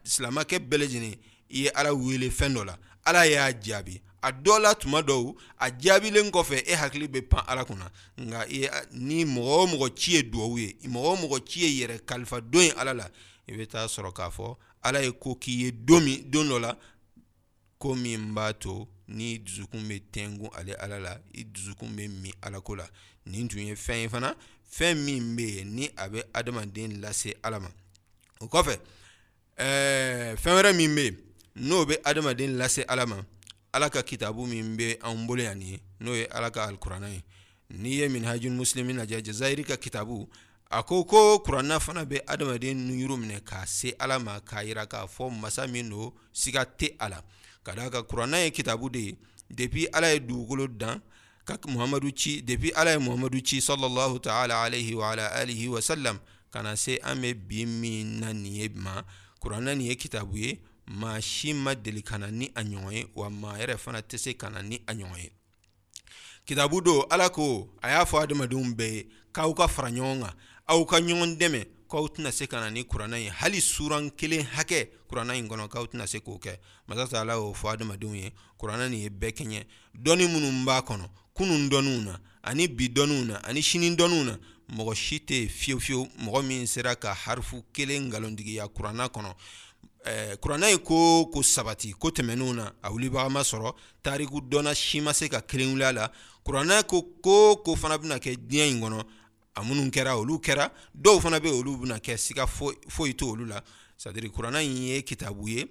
silamakɛ 0.03 0.57
bɛɛ 0.59 0.77
lajɛlen 0.79 1.15
i 1.49 1.63
ye 1.63 1.69
ala 1.75 1.93
wele 1.93 2.29
fɛn 2.29 2.53
dɔ 2.53 2.63
la 2.65 2.77
ala 3.05 3.25
y'a 3.27 3.51
jaabi 3.61 4.01
a 4.21 4.31
dɔ 4.31 4.59
la 4.59 4.73
tuma 4.75 5.01
dɔw 5.01 5.35
a 5.59 5.69
jaabilen 5.79 6.31
kɔfɛ 6.31 6.63
e 6.67 6.73
hakili 6.73 7.07
bɛ 7.07 7.21
pan 7.29 7.43
ala 7.47 7.65
kunna 7.65 7.91
nka 8.17 8.45
i 8.45 8.57
ye 8.63 8.69
ni 8.91 9.23
mɔgɔ 9.25 9.53
o 9.57 9.67
mɔgɔ 9.67 9.95
ci 9.97 10.11
ye 10.13 10.21
duwawu 10.23 10.57
ye 10.59 10.73
mɔgɔ 10.87 11.07
o 11.07 11.15
mɔgɔ 11.17 11.45
ci 11.47 11.59
ye 11.59 11.85
yɛrɛ 11.85 12.05
kalifa 12.05 12.41
don 12.49 12.61
ye 12.63 12.71
ala 12.71 12.93
la 12.93 13.07
i 13.47 13.51
bɛ 13.53 13.67
taa 13.69 13.87
sɔrɔ 13.87 14.13
k'a 14.13 14.29
fɔ 14.31 14.57
ala 14.83 14.99
ye 15.01 15.11
ko 15.11 15.35
k'i 15.35 15.51
ye 15.59 15.71
don 15.71 16.01
min 16.03 16.23
don 16.29 16.43
dɔ 16.47 16.59
la 16.61 16.75
ko 17.77 17.93
min 17.95 18.33
b'a 18.33 18.53
to 18.59 18.87
ni 19.07 19.37
dusukun 19.39 19.85
bɛ 19.87 20.01
tɛnku 20.11 20.49
ale 20.57 20.73
ala 20.79 20.99
la 20.99 21.13
i 21.37 21.43
dusukun 21.43 21.89
bɛ 21.95 22.09
min 22.21 22.33
ala 22.41 22.59
ko 22.61 22.73
la 22.75 22.87
nin 23.25 23.47
tun 23.47 23.59
ye 23.61 23.73
fɛn 23.75 24.01
ye 24.01 24.07
fana 24.09 24.35
fɛn 24.71 24.95
min 25.05 25.35
bɛ 25.37 25.43
yen 25.57 25.75
ni 25.75 25.85
a 25.95 26.09
bɛ 26.09 26.23
adamaden 26.33 26.99
lase 27.01 27.33
ala 27.43 27.59
ma 27.59 27.67
o 28.45 28.47
kɔfɛ 28.47 28.75
ɛɛ 29.57 30.35
fɛn 30.37 30.53
wɛrɛ 30.57 30.71
min 30.77 30.95
bɛ 30.95 31.03
yen 31.03 31.17
n'o 31.67 31.85
bɛ 31.85 31.95
adamaden 32.03 32.57
lase 32.57 32.83
ala 32.87 33.05
ma 33.07 33.17
ala 33.73 33.89
ka 33.89 34.01
kitabu 34.03 34.45
min 34.47 34.75
bɛ 34.77 34.97
anw 35.03 35.25
bolo 35.27 35.41
yan 35.43 35.61
ye 35.61 35.79
n'o 36.01 36.13
ye 36.15 36.25
ala 36.31 36.51
ka 36.51 36.63
alikuranna 36.67 37.09
ye 37.11 37.23
n'i 37.69 37.89
ye 38.01 38.07
minhaju 38.09 38.49
muslimi 38.51 38.93
lajɛ 38.93 39.23
jazayiri 39.25 39.63
ka 39.67 39.77
kitabu 39.77 40.27
a 40.71 40.83
ko 40.83 41.03
ko 41.05 41.39
kuranna 41.45 41.79
fana 41.79 42.05
bɛ 42.05 42.19
adamaden 42.27 42.77
nuyuru 42.87 43.17
minɛ 43.17 43.41
k'a 43.45 43.65
se 43.65 43.93
ala 43.99 44.19
ma 44.19 44.39
k'a 44.39 44.63
yira 44.65 44.85
k'a 44.85 45.07
fɔ 45.07 45.29
masa 45.41 45.67
min 45.71 45.89
don 45.89 46.11
siga 46.33 46.65
tɛ 46.65 46.93
a 46.99 47.09
la 47.09 47.21
ka 47.63 47.73
d'a 47.73 47.89
ka 47.89 48.03
kuranna 48.03 48.37
ye 48.43 48.51
kitabu 48.51 48.89
de 48.91 49.17
ye 49.79 49.87
ala 49.93 50.11
ye 50.13 50.19
dugukolo 50.19 50.67
dan 50.77 51.01
ka 51.45 51.57
muhamadu 51.67 52.11
ci 52.15 52.41
depuis 52.41 52.73
ala 52.75 52.91
ye 52.91 52.97
muhamadu 52.97 53.39
ci 53.45 53.59
sallallahu 53.61 54.19
ta'ala 54.21 54.63
alayhi 54.69 54.93
wa 54.95 55.11
ala 55.11 55.29
alihi 55.33 55.67
wa 55.69 55.79
sallam 55.81 56.19
ka 56.51 56.61
na 56.63 56.75
se 56.75 56.99
an 57.03 57.21
bɛ 57.21 57.33
bi 57.33 57.65
min 57.65 58.19
na 58.19 58.33
nin 58.33 58.53
ye 58.53 58.69
ma 58.73 59.03
kuranna 59.39 59.73
nin 59.75 59.87
ye 59.87 59.95
kitabu 59.95 60.37
ye 60.37 60.59
maa 60.87 61.21
si 61.21 61.53
ma 61.53 61.73
deli 61.75 62.01
ka 62.03 62.17
na 62.17 62.27
ni 62.31 62.47
a 62.55 62.61
ɲɔgɔn 62.63 62.91
ye 62.93 63.07
wa 63.15 63.29
maa 63.29 63.57
yɛrɛ 63.57 63.77
fana 63.77 64.01
tɛ 64.01 64.17
se 64.17 64.33
ka 64.37 64.49
na 64.49 64.61
ni 64.61 64.77
a 64.87 64.93
ɲɔgɔn 64.93 65.17
ye 65.17 65.31
kitabu 66.45 66.81
don 66.81 67.03
ala 67.09 67.29
ko 67.29 67.73
a 67.81 67.89
y'a 67.89 68.05
fɔ 68.05 68.21
adamadenw 68.23 68.75
bɛɛ 68.75 68.93
ye 68.93 69.05
k'aw 69.33 69.53
ka 69.53 69.67
fara 69.67 69.89
ɲɔgɔn 69.89 70.19
kan 70.21 70.33
aw 70.67 70.85
ka 70.85 70.97
ɲɔgɔn 70.99 71.37
dɛmɛ 71.39 71.65
k'aw 71.89 72.07
tɛna 72.07 72.31
se 72.31 72.47
ka 72.47 72.59
na 72.59 72.69
ni 72.69 72.83
kuranna 72.83 73.17
ye 73.19 73.27
hali 73.29 73.59
suran 73.61 74.09
kelen 74.15 74.45
hakɛ 74.45 74.89
kuranna 75.09 75.35
in 75.37 75.47
kɔnɔ 75.49 75.69
k'aw 75.69 75.85
tɛna 75.87 76.07
se 76.07 76.19
k'o 76.19 76.39
kɛ 76.39 76.57
masa 76.87 77.23
y'o 77.25 77.53
fɔ 77.53 77.73
adamadenw 77.75 78.15
ye 78.15 78.31
kuranna 78.59 78.89
nin 78.89 79.01
ye 79.01 79.09
bɛɛ 79.09 79.31
kɛɲɛ 79.37 79.65
dɔnni 79.97 80.27
minnu 80.27 80.65
b'a 80.65 80.81
kɔnɔ 80.85 81.09
kunun 81.35 81.67
dɔnniw 81.69 82.01
na 82.03 82.19
ani 82.43 82.67
bi 82.67 82.87
dɔnniw 82.87 83.23
na 83.25 83.35
ani 83.43 83.61
sini 83.61 83.93
dɔnniw 83.95 84.23
na 84.23 84.39
mɔgɔ 84.75 84.95
si 84.95 85.19
tɛ 85.19 85.33
yen 85.35 85.49
fiyewu 85.49 85.79
fiyewu 85.81 86.07
mɔgɔ 86.23 86.41
min 86.47 86.65
sera 86.67 86.95
ka 86.95 87.13
harifu 87.13 87.61
kelen 87.73 88.07
nkalontigiya 88.07 88.67
kuranna 88.67 89.07
kɔnɔ 89.09 89.35
Eh, 90.07 90.35
kuranna 90.39 90.69
ye 90.69 90.77
ko 90.77 91.25
ko 91.33 91.41
sabati 91.41 91.91
ko 91.97 92.09
tɛmɛnenw 92.11 92.53
na 92.55 92.71
a 92.83 92.91
wulibaga 92.91 93.27
ma 93.29 93.41
sɔrɔ 93.41 93.73
tariku 94.03 94.39
dɔnna 94.39 94.75
si 94.75 95.01
ma 95.01 95.13
se 95.13 95.27
ka 95.27 95.41
kelen 95.41 95.73
wuli 95.73 95.83
a 95.83 95.91
la 95.91 96.07
kuranna 96.45 96.83
ko 96.85 97.01
ko 97.23 97.55
ko 97.65 97.75
fana 97.75 97.97
bɛna 97.97 98.19
kɛ 98.19 98.37
diɲɛ 98.37 98.69
in 98.69 98.81
kɔnɔ 98.81 99.03
a 99.55 99.61
minnu 99.63 99.89
kɛra 99.91 100.15
olu 100.17 100.37
kɛra 100.39 100.69
dɔw 100.93 101.19
fana 101.19 101.39
bɛ 101.39 101.45
yen 101.47 101.55
olu 101.63 101.77
bɛna 101.77 101.97
kɛ 101.99 102.17
siga 102.17 102.45
foyi 102.45 103.15
t'olu 103.15 103.45
la 103.47 103.63
sadiri 103.97 104.29
kuranna 104.31 104.61
in 104.63 104.77
ye 104.77 105.01
kitabu 105.01 105.49
ye 105.49 105.65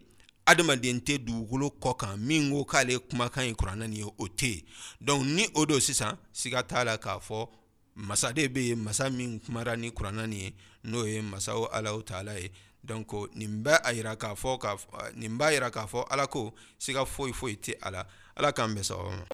adamaden 0.47 0.99
tɛ 1.07 1.15
dugukolo 1.19 1.69
kɔ 1.71 1.95
kan 1.97 2.17
min 2.21 2.51
ko 2.51 2.65
k'ale 2.65 2.99
kumakan 2.99 3.47
ye 3.47 3.55
kuranna 3.55 3.87
nin 3.89 3.99
ye 3.99 4.05
o 4.05 4.27
tɛ 4.29 4.63
yen 5.07 5.35
ni 5.35 5.49
o 5.55 5.65
don 5.67 5.81
sisan 5.81 6.17
siga 6.33 6.63
t'a 6.63 6.85
la 6.85 6.99
k'a 6.99 7.19
fɔ 7.19 7.49
masa 7.97 8.33
de 8.33 8.49
bɛ 8.49 8.69
yen 8.69 8.79
masa 8.83 9.11
min 9.11 9.41
kumara 9.41 9.77
ni 9.77 9.91
kuranna 9.91 10.27
nin 10.27 10.39
ye 10.39 10.55
n'o 10.85 11.05
ye 11.07 11.21
masa 11.23 11.57
o 11.57 11.65
ala 11.73 11.95
o 11.95 12.03
taala 12.03 12.39
ye 12.39 12.51
donc 12.85 13.11
nin 13.35 13.63
bɛ 13.65 13.81
a 13.85 13.93
yira 13.95 14.17
k'a 14.17 14.35
fɔ 14.35 14.59
ka 14.61 14.77
nin 15.15 15.39
b'a 15.39 15.51
yira 15.53 15.71
k'a 15.71 15.87
fɔ 15.87 16.05
ala 16.11 16.27
ko 16.27 16.53
siga 16.79 17.07
foyi 17.07 17.33
foyi 17.33 17.57
tɛ 17.57 17.75
a 17.81 17.91
la 17.91 18.05
ala 18.37 18.53
k'an 18.53 18.75
bɛn 18.75 18.85
sababa 18.85 19.17
ma 19.17 19.27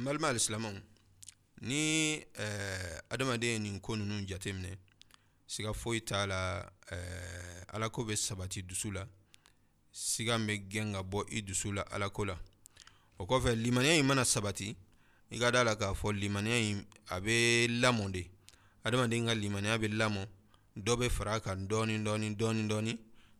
an 0.00 0.04
balima 0.04 0.28
alisilamɛw 0.32 0.74
ni 1.62 2.14
eh, 2.34 3.00
adamaden 3.10 3.48
ye 3.52 3.58
nin 3.58 3.80
ko 3.80 3.94
ninnu 3.96 4.26
jateminɛ 4.26 4.76
siga 5.46 5.72
foyi 5.72 6.00
t'a 6.04 6.26
la 6.26 6.66
eh, 6.90 7.62
ala 7.72 7.88
ko 7.90 8.02
bɛ 8.02 8.16
sabati 8.16 8.62
dusu 8.62 8.90
la 8.92 9.04
siga 9.98 10.38
bɛ 10.38 10.54
gɛn 10.70 10.92
ka 10.94 11.02
bɔ 11.02 11.26
i 11.30 11.42
dusu 11.42 11.72
la 11.72 11.82
alako 11.90 12.24
la 12.24 12.36
o 13.18 13.24
kɔfɛ 13.26 13.54
limaniya 13.54 13.98
in 13.98 14.06
mana 14.06 14.24
sabati 14.24 14.76
i 15.30 15.38
ka 15.38 15.50
da 15.50 15.62
la 15.64 15.74
k'a 15.74 15.92
fɔ 15.92 16.12
limaniya 16.12 16.58
in 16.70 16.86
a 17.08 17.20
bɛ 17.20 17.66
lamɔ 17.80 18.10
de 18.12 18.22
adamaden 18.84 19.26
ka 19.26 19.34
limaniya 19.34 19.76
bɛ 19.78 19.88
lamɔ 19.90 20.24
dɔ 20.76 20.94
bɛ 20.96 21.10
fara 21.10 21.32
a 21.36 21.40
kan 21.40 21.66
dɔɔni 21.68 21.98
dɔɔni 22.04 22.36
dɔɔni 22.36 22.68
dɔɔni 22.68 22.98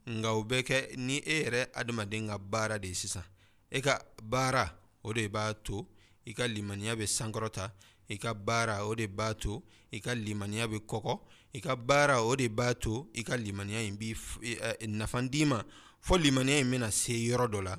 nka 0.08 0.32
o 0.34 0.42
bɛ 0.42 0.62
kɛ 0.64 0.96
ni 0.96 1.18
e 1.18 1.42
yɛrɛ 1.44 1.70
adamaden 1.74 2.26
ka 2.28 2.38
baara 2.38 2.78
de 2.78 2.88
ye 2.88 2.94
sisan 2.94 3.22
e 3.70 3.80
ka 3.80 4.00
baara 4.22 4.66
o 5.04 5.12
de 5.12 5.28
b'a 5.28 5.54
to 5.62 5.86
i 6.26 6.32
ka 6.34 6.44
limaniya 6.48 6.96
bɛ 6.96 7.06
sankɔrɔta 7.06 7.70
i 8.08 8.16
ka 8.18 8.34
baara 8.34 8.84
o 8.84 8.94
de 8.96 9.06
b'a 9.06 9.34
to 9.38 9.62
i 9.92 10.00
ka 10.00 10.10
limaniya 10.12 10.66
bɛ 10.66 10.80
kɔkɔ 10.86 11.20
i 11.54 11.60
ka 11.60 11.76
baara 11.76 12.22
o 12.24 12.34
de 12.34 12.48
b'a 12.48 12.74
to 12.78 13.06
i 13.14 13.22
ka 13.22 13.34
limaniya 13.36 13.80
in 13.86 13.96
bi 13.96 14.12
e, 14.44 14.86
nafa 14.86 15.22
d'i 15.30 15.44
ma 15.44 15.62
fɔ 16.00 16.18
limaniya 16.18 16.58
in 16.60 16.70
bena 16.70 16.90
se 16.90 17.12
yɔrɔ 17.12 17.46
dɔ 17.50 17.62
la 17.62 17.78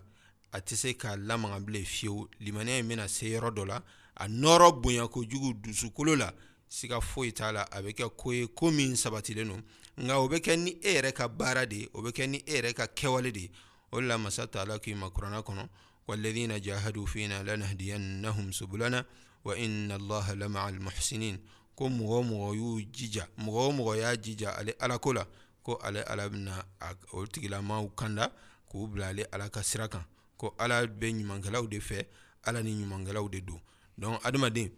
a 0.52 0.60
tɛ 0.62 0.76
se 0.76 0.94
k'a 0.98 1.16
lamaga 1.18 1.60
bile 1.60 1.84
fiyewu 1.86 2.28
limaniya 2.40 2.80
in 2.80 2.88
bena 2.88 3.08
se 3.08 3.26
yɔrɔ 3.28 3.54
dɔ 3.56 3.66
la 3.68 3.82
a 4.16 4.28
nɔɔrɔ 4.28 4.82
bonya 4.82 5.08
kojugu 5.08 5.54
dusukolo 5.62 6.16
la 6.18 6.32
sika 6.68 7.00
foyi 7.02 7.32
t'a 7.34 7.52
la 7.52 7.64
a 7.72 7.82
bɛ 7.82 7.94
kɛ 7.96 8.16
ko 8.16 8.32
ye 8.34 8.48
ko 8.48 8.72
min 8.72 8.96
sabatilen 8.96 9.48
don 9.48 9.64
nka 9.98 10.18
o 10.20 10.28
bɛ 10.30 10.40
kɛ 10.42 10.56
ni 10.60 10.72
e 10.82 10.96
yɛrɛ 11.00 11.14
ka 11.14 11.28
baara 11.28 11.66
de 11.66 11.90
o 11.94 12.02
bɛ 12.02 12.12
kɛ 12.12 12.28
ni 12.30 12.38
e 12.46 12.62
yɛrɛ 12.62 12.74
ka 12.76 12.86
kɛwale 12.88 13.32
de 13.34 13.40
ye 13.42 13.52
o 13.94 14.02
de 14.02 14.08
la 14.08 14.18
masa 14.18 14.48
taala 14.48 14.80
k'i 14.80 14.96
ma 14.96 15.10
kuranna 15.10 15.42
kɔnɔ 15.44 15.68
والذين 16.10 16.62
جاهدوا 16.62 17.06
فينا 17.06 17.44
لنهدينهم 17.46 18.52
سبلنا 18.52 19.06
وإن 19.46 19.92
الله 19.92 20.34
لمع 20.34 20.70
المحسنين 20.70 21.38
ko 21.76 21.86
mɔgɔ 21.88 22.24
mɔgɔ 22.30 22.56
y'u 22.56 22.82
jija 22.92 23.28
mɔgɔ 23.38 23.62
o 23.70 23.72
mɔgɔ 23.72 23.98
y'a 23.98 24.16
jija 24.18 24.50
ale 24.60 24.74
alako 24.82 25.14
la 25.14 25.24
ko 25.70 25.78
ale 25.86 26.02
ala 26.12 26.30
bɛna 26.30 26.66
o 27.14 27.26
tigilamaaw 27.28 27.90
kanda 28.00 28.34
k'u 28.70 28.88
bila 28.90 29.08
ale 29.10 29.24
ala 29.34 29.50
ka 29.50 29.62
sira 29.64 29.88
kan 29.88 30.04
ko 30.38 30.56
ala 30.58 30.82
bɛ 30.88 31.08
ɲumankɛlaw 31.18 31.68
de 31.70 31.80
fɛ 31.80 32.04
ala 32.44 32.64
ni 32.64 32.72
ɲumankɛlaw 32.74 33.30
de 33.32 33.40
don 33.42 33.62
donc 33.98 34.22
adamaden 34.24 34.70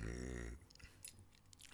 hmm, 0.00 0.48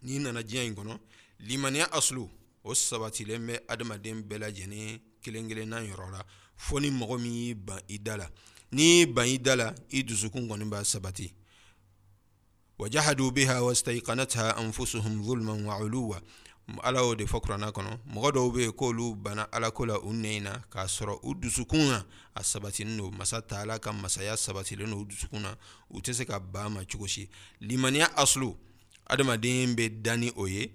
n'i 0.02 0.18
nana 0.18 0.42
diɲɛ 0.42 0.66
in 0.66 0.75
kɔnɔ 0.75 0.98
limaniya 1.38 1.87
asulu 1.92 2.28
o 2.64 2.75
sabatilen 2.75 3.46
bɛ 3.46 3.54
adamaden 3.68 4.22
bɛɛ 4.28 4.38
lajɛlen 4.40 5.00
kelen 5.22 5.48
kelen 5.48 5.68
na 5.68 5.78
yɔrɔ 5.80 6.10
la 6.10 6.22
fo 6.56 6.78
ni 6.80 6.90
mɔgɔ 6.90 7.20
min 7.22 7.32
y'i 7.42 7.54
ban 7.54 7.78
i 7.88 7.98
da 7.98 8.16
la 8.16 8.26
n'i 8.72 8.82
y'i 8.87 9.06
ban 9.06 9.26
i 9.28 9.38
da 9.38 9.54
la 9.56 9.72
i 9.92 10.02
dusukun 10.02 10.48
kɔni 10.48 10.64
b'a 10.68 10.82
sabati 10.84 11.32
wajahadu 12.78 13.30
biha 13.32 13.62
wastaiqanatha 13.62 14.56
anfusuhum 14.56 15.22
zulman 15.25 15.64
wa 15.66 15.78
uluwa 15.84 16.22
ala 16.82 17.00
y'o 17.00 17.14
de 17.14 17.25
fɔ 17.25 17.40
kuranna 17.40 17.72
kɔnɔ 17.72 17.90
mɔgɔ 18.12 18.30
dɔw 18.34 18.52
bɛ 18.52 18.60
yen 18.60 18.72
k'olu 18.72 19.14
banna 19.14 19.42
alako 19.52 19.87
la 19.87 19.98
u 20.00 20.12
nɛ 20.12 20.37
in 20.37 20.42
na 20.44 20.52
k'a 20.70 20.87
sɔrɔ 20.87 21.18
u 21.22 21.34
dusukun 21.34 21.78
na 21.88 22.04
a 22.34 22.44
sabatilen 22.44 22.96
don 22.98 23.10
masa 23.16 23.40
taala 23.42 23.78
ka 23.80 23.92
masaya 23.92 24.37
sabatilen 24.37 24.90
don 24.90 25.00
u 25.00 25.04
dusukun 25.04 25.40
na 25.42 25.54
u 25.90 25.98
tɛ 26.00 26.12
se 26.12 26.25
ka 26.25 26.38
ban 26.38 26.70
ma 26.72 26.82
cogo 26.84 27.06
si 27.08 27.28
limaniya 27.62 28.08
asulu 28.16 28.54
adamaden 29.06 29.75
bɛ 29.76 30.02
da 30.02 30.16
ni 30.16 30.30
o 30.37 30.46
ye 30.46 30.70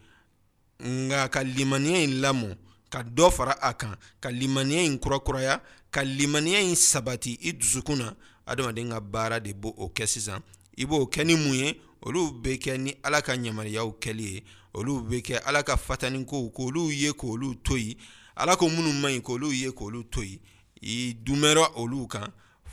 nka 0.79 1.29
ka 1.29 1.41
limaniya 1.43 2.03
in 2.03 2.21
lamɔ 2.21 2.57
ka 2.89 3.03
dɔ 3.03 3.31
fara 3.31 3.55
a 3.61 3.73
kan 3.73 3.95
ka 4.19 4.29
limaniya 4.31 4.83
in 4.85 4.97
kurakuraya 4.97 5.61
ka 5.91 6.01
limaniya 6.03 6.59
in 6.63 6.75
sabati 6.75 7.37
i 7.41 7.51
dusukun 7.53 7.97
na 7.99 8.11
adamaden 8.47 8.89
ka 8.91 8.99
baara 8.99 9.39
de 9.39 9.53
b'o 9.53 9.91
kɛ 9.93 10.07
sisan 10.07 10.41
i 10.75 10.85
b'o 10.85 11.05
kɛ 11.07 11.23
ni 11.23 11.35
mun 11.35 11.53
ye 11.53 11.79
olu 12.01 12.33
bɛ 12.41 12.57
kɛ 12.59 12.79
ni 12.79 12.95
ala 13.03 13.21
ka 13.21 13.33
yamariyaw 13.35 13.93
kɛli 14.01 14.23
ye 14.33 14.43
olu 14.73 15.01
bɛ 15.01 15.21
kɛ 15.21 15.35
ala 15.45 15.63
ka 15.63 15.77
fatani 15.77 16.25
ko 16.25 16.49
k'olu 16.49 16.91
ye 16.91 17.11
k'olu 17.13 17.55
to 17.63 17.77
yen 17.77 17.95
ala 18.35 18.55
ko 18.55 18.69
minnu 18.69 18.93
man 19.01 19.11
ɲi 19.13 19.21
k'olu 19.21 19.51
ye 19.53 19.69
k'olu 19.71 20.03
to 20.09 20.23
yen 20.23 20.39
i 20.81 21.13
dumɛra 21.13 21.67
olu 21.75 22.07
kan 22.07 22.25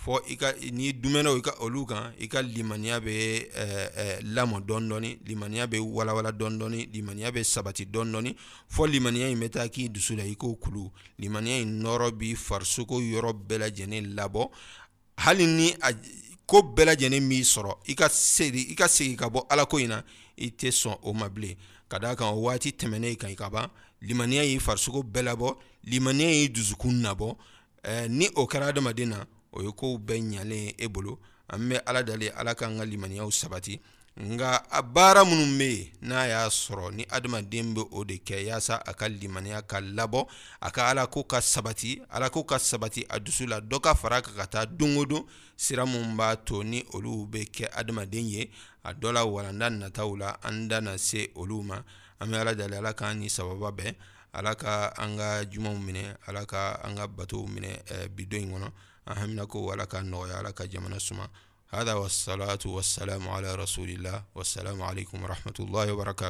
fɔ 0.05 0.21
i 0.29 0.37
ka 0.37 0.53
n'i 0.73 0.93
dumɛra 0.95 1.35
i 1.37 1.43
ka 1.43 1.53
olu 1.61 1.85
kan 1.87 2.15
i 2.19 2.27
ka 2.27 2.41
limaniya 2.43 3.01
bɛ 3.01 3.17
ɛɛ 3.53 3.91
ɛɛ 3.97 4.23
lamɔ 4.35 4.61
dɔɔni 4.65 4.89
dɔɔni 4.89 5.11
limaniya 5.27 5.67
bɛ 5.67 5.79
walawala 5.81 6.33
dɔɔni 6.33 6.87
limaniya 6.93 7.31
bɛ 7.31 7.45
sabati 7.45 7.85
dɔɔni 7.85 8.13
dɔɔni 8.13 8.35
fɔ 8.75 8.87
limaniya 8.89 9.29
in 9.31 9.39
bɛ 9.39 9.51
taa 9.53 9.69
k'i 9.69 9.89
dusu 9.91 10.17
la 10.17 10.23
i 10.25 10.35
k'o 10.37 10.55
kulu 10.59 10.91
limaniya 11.19 11.61
in 11.61 11.83
nɔrɔ 11.83 12.13
bi 12.17 12.33
farisogo 12.35 13.01
yɔrɔ 13.03 13.35
bɛɛ 13.47 13.59
lajɛlen 13.69 14.15
labɔ 14.15 14.49
hali 15.19 15.47
ni 15.47 15.75
a 15.83 15.93
ko 16.47 16.63
bɛɛ 16.63 16.85
lajɛlen 16.97 17.29
b'i 17.29 17.43
sɔrɔ 17.45 17.77
i 17.89 17.95
ka 17.95 18.09
segin 18.09 18.71
i 18.73 18.75
ka 18.75 18.89
segin 18.89 19.17
ka 19.19 19.29
bɔ 19.29 19.45
ala 19.51 19.67
ko 19.67 19.77
in 19.79 19.89
na 19.89 20.01
i 20.39 20.49
tɛ 20.57 20.73
sɔn 20.73 20.97
o 21.03 21.13
ma 21.13 21.29
bilen. 21.29 21.57
ka 21.91 21.99
da 21.99 22.15
kan 22.15 22.35
waati 22.39 22.71
tɛmɛnen 22.73 23.17
kan 23.17 23.35
ka 23.35 23.51
ban 23.51 23.67
limaniya 24.01 24.43
y'i 24.45 24.59
farisogo 24.61 25.03
bɛɛ 25.03 25.23
labɔ 25.25 25.57
limaniya 25.91 26.31
y'i 26.31 26.49
dusukun 26.49 27.03
nabɔ 27.03 27.37
eh, 27.83 28.07
ni 28.09 28.29
o 28.37 28.47
kɛra 28.47 28.69
adamaden 28.69 29.09
na 29.11 29.27
o 29.53 29.63
ye 29.63 29.73
kow 29.73 29.99
bɛɛ 29.99 30.23
ɲalen 30.31 30.75
e 30.79 30.87
bolo 30.89 31.19
an 31.49 31.59
bɛ 31.69 31.83
ala 31.87 32.03
dali 32.05 32.29
ala 32.31 32.55
k'an 32.55 32.79
ka 32.79 32.85
limaniyaw 32.85 33.29
sabati 33.31 33.81
nga 34.19 34.71
a 34.71 34.83
baara 34.83 35.25
minnu 35.25 35.59
be 35.59 35.65
yen 35.75 35.91
n'a 36.09 36.27
y'a 36.33 36.43
sɔrɔ 36.63 36.87
ni 36.97 37.03
adamaden 37.17 37.67
be 37.75 37.83
o 37.91 38.01
de 38.09 38.17
kɛ 38.27 38.37
yaasa 38.49 38.75
a 38.89 38.93
ka 38.99 39.07
limaniya 39.09 39.63
ka 39.71 39.79
labɔ 39.97 40.21
a 40.61 40.69
ka 40.75 40.83
ala 40.91 41.07
ko 41.07 41.25
ka 41.25 41.39
sabati 41.41 42.03
ala 42.15 42.31
ko 42.31 42.45
ka 42.45 42.57
sabati 42.59 43.07
a 43.09 43.19
dusu 43.21 43.47
la 43.47 43.61
dɔ 43.61 43.81
ka 43.81 43.95
fara 43.95 44.21
kan 44.23 44.35
ka 44.35 44.47
taa 44.47 44.67
don 44.67 44.97
o 44.99 45.05
don 45.07 45.25
sira 45.57 45.87
min 45.87 46.17
b'a 46.17 46.37
to 46.45 46.63
ni 46.65 46.83
olu 46.95 47.27
be 47.31 47.45
kɛ 47.47 47.71
adamaden 47.73 48.29
ye 48.29 48.51
a 48.85 48.93
dɔ 48.95 49.13
la 49.13 49.25
walanda 49.25 49.71
nataw 49.71 50.17
la 50.19 50.37
an 50.43 50.69
dana 50.69 50.99
se 50.99 51.29
olu 51.37 51.63
ma 51.65 51.81
an 52.19 52.29
bɛ 52.31 52.39
ala 52.41 52.55
deli 52.55 52.77
ala 52.77 52.93
k'an 52.93 53.21
ni 53.21 53.29
sababa 53.31 53.71
bɛn 53.73 53.95
ala 54.35 54.55
ka 54.57 54.93
an 54.99 55.17
ka 55.17 55.45
jumaw 55.45 55.79
minɛ 55.79 56.17
ala 56.27 56.45
ka 56.47 56.81
an 56.83 56.97
ka 56.97 57.07
batow 57.07 57.47
minɛ 57.47 58.09
bidon 58.17 58.43
in 58.43 58.51
kɔnɔ 58.53 58.69
an 59.07 59.17
haminako 59.17 59.73
ala 59.73 59.87
ka 59.87 59.99
nɔgɔya 60.03 60.39
ala 60.39 60.53
ka 60.53 60.65
jamana 60.67 60.99
suma 61.01 61.31
هذا 61.75 61.93
والصلاة 61.95 62.59
والسلام 62.67 63.29
على 63.29 63.55
رسول 63.55 63.89
الله 63.91 64.23
والسلام 64.35 64.83
عليكم 64.83 65.23
ورحمة 65.23 65.55
الله 65.61 65.93
وبركاته 65.93 66.29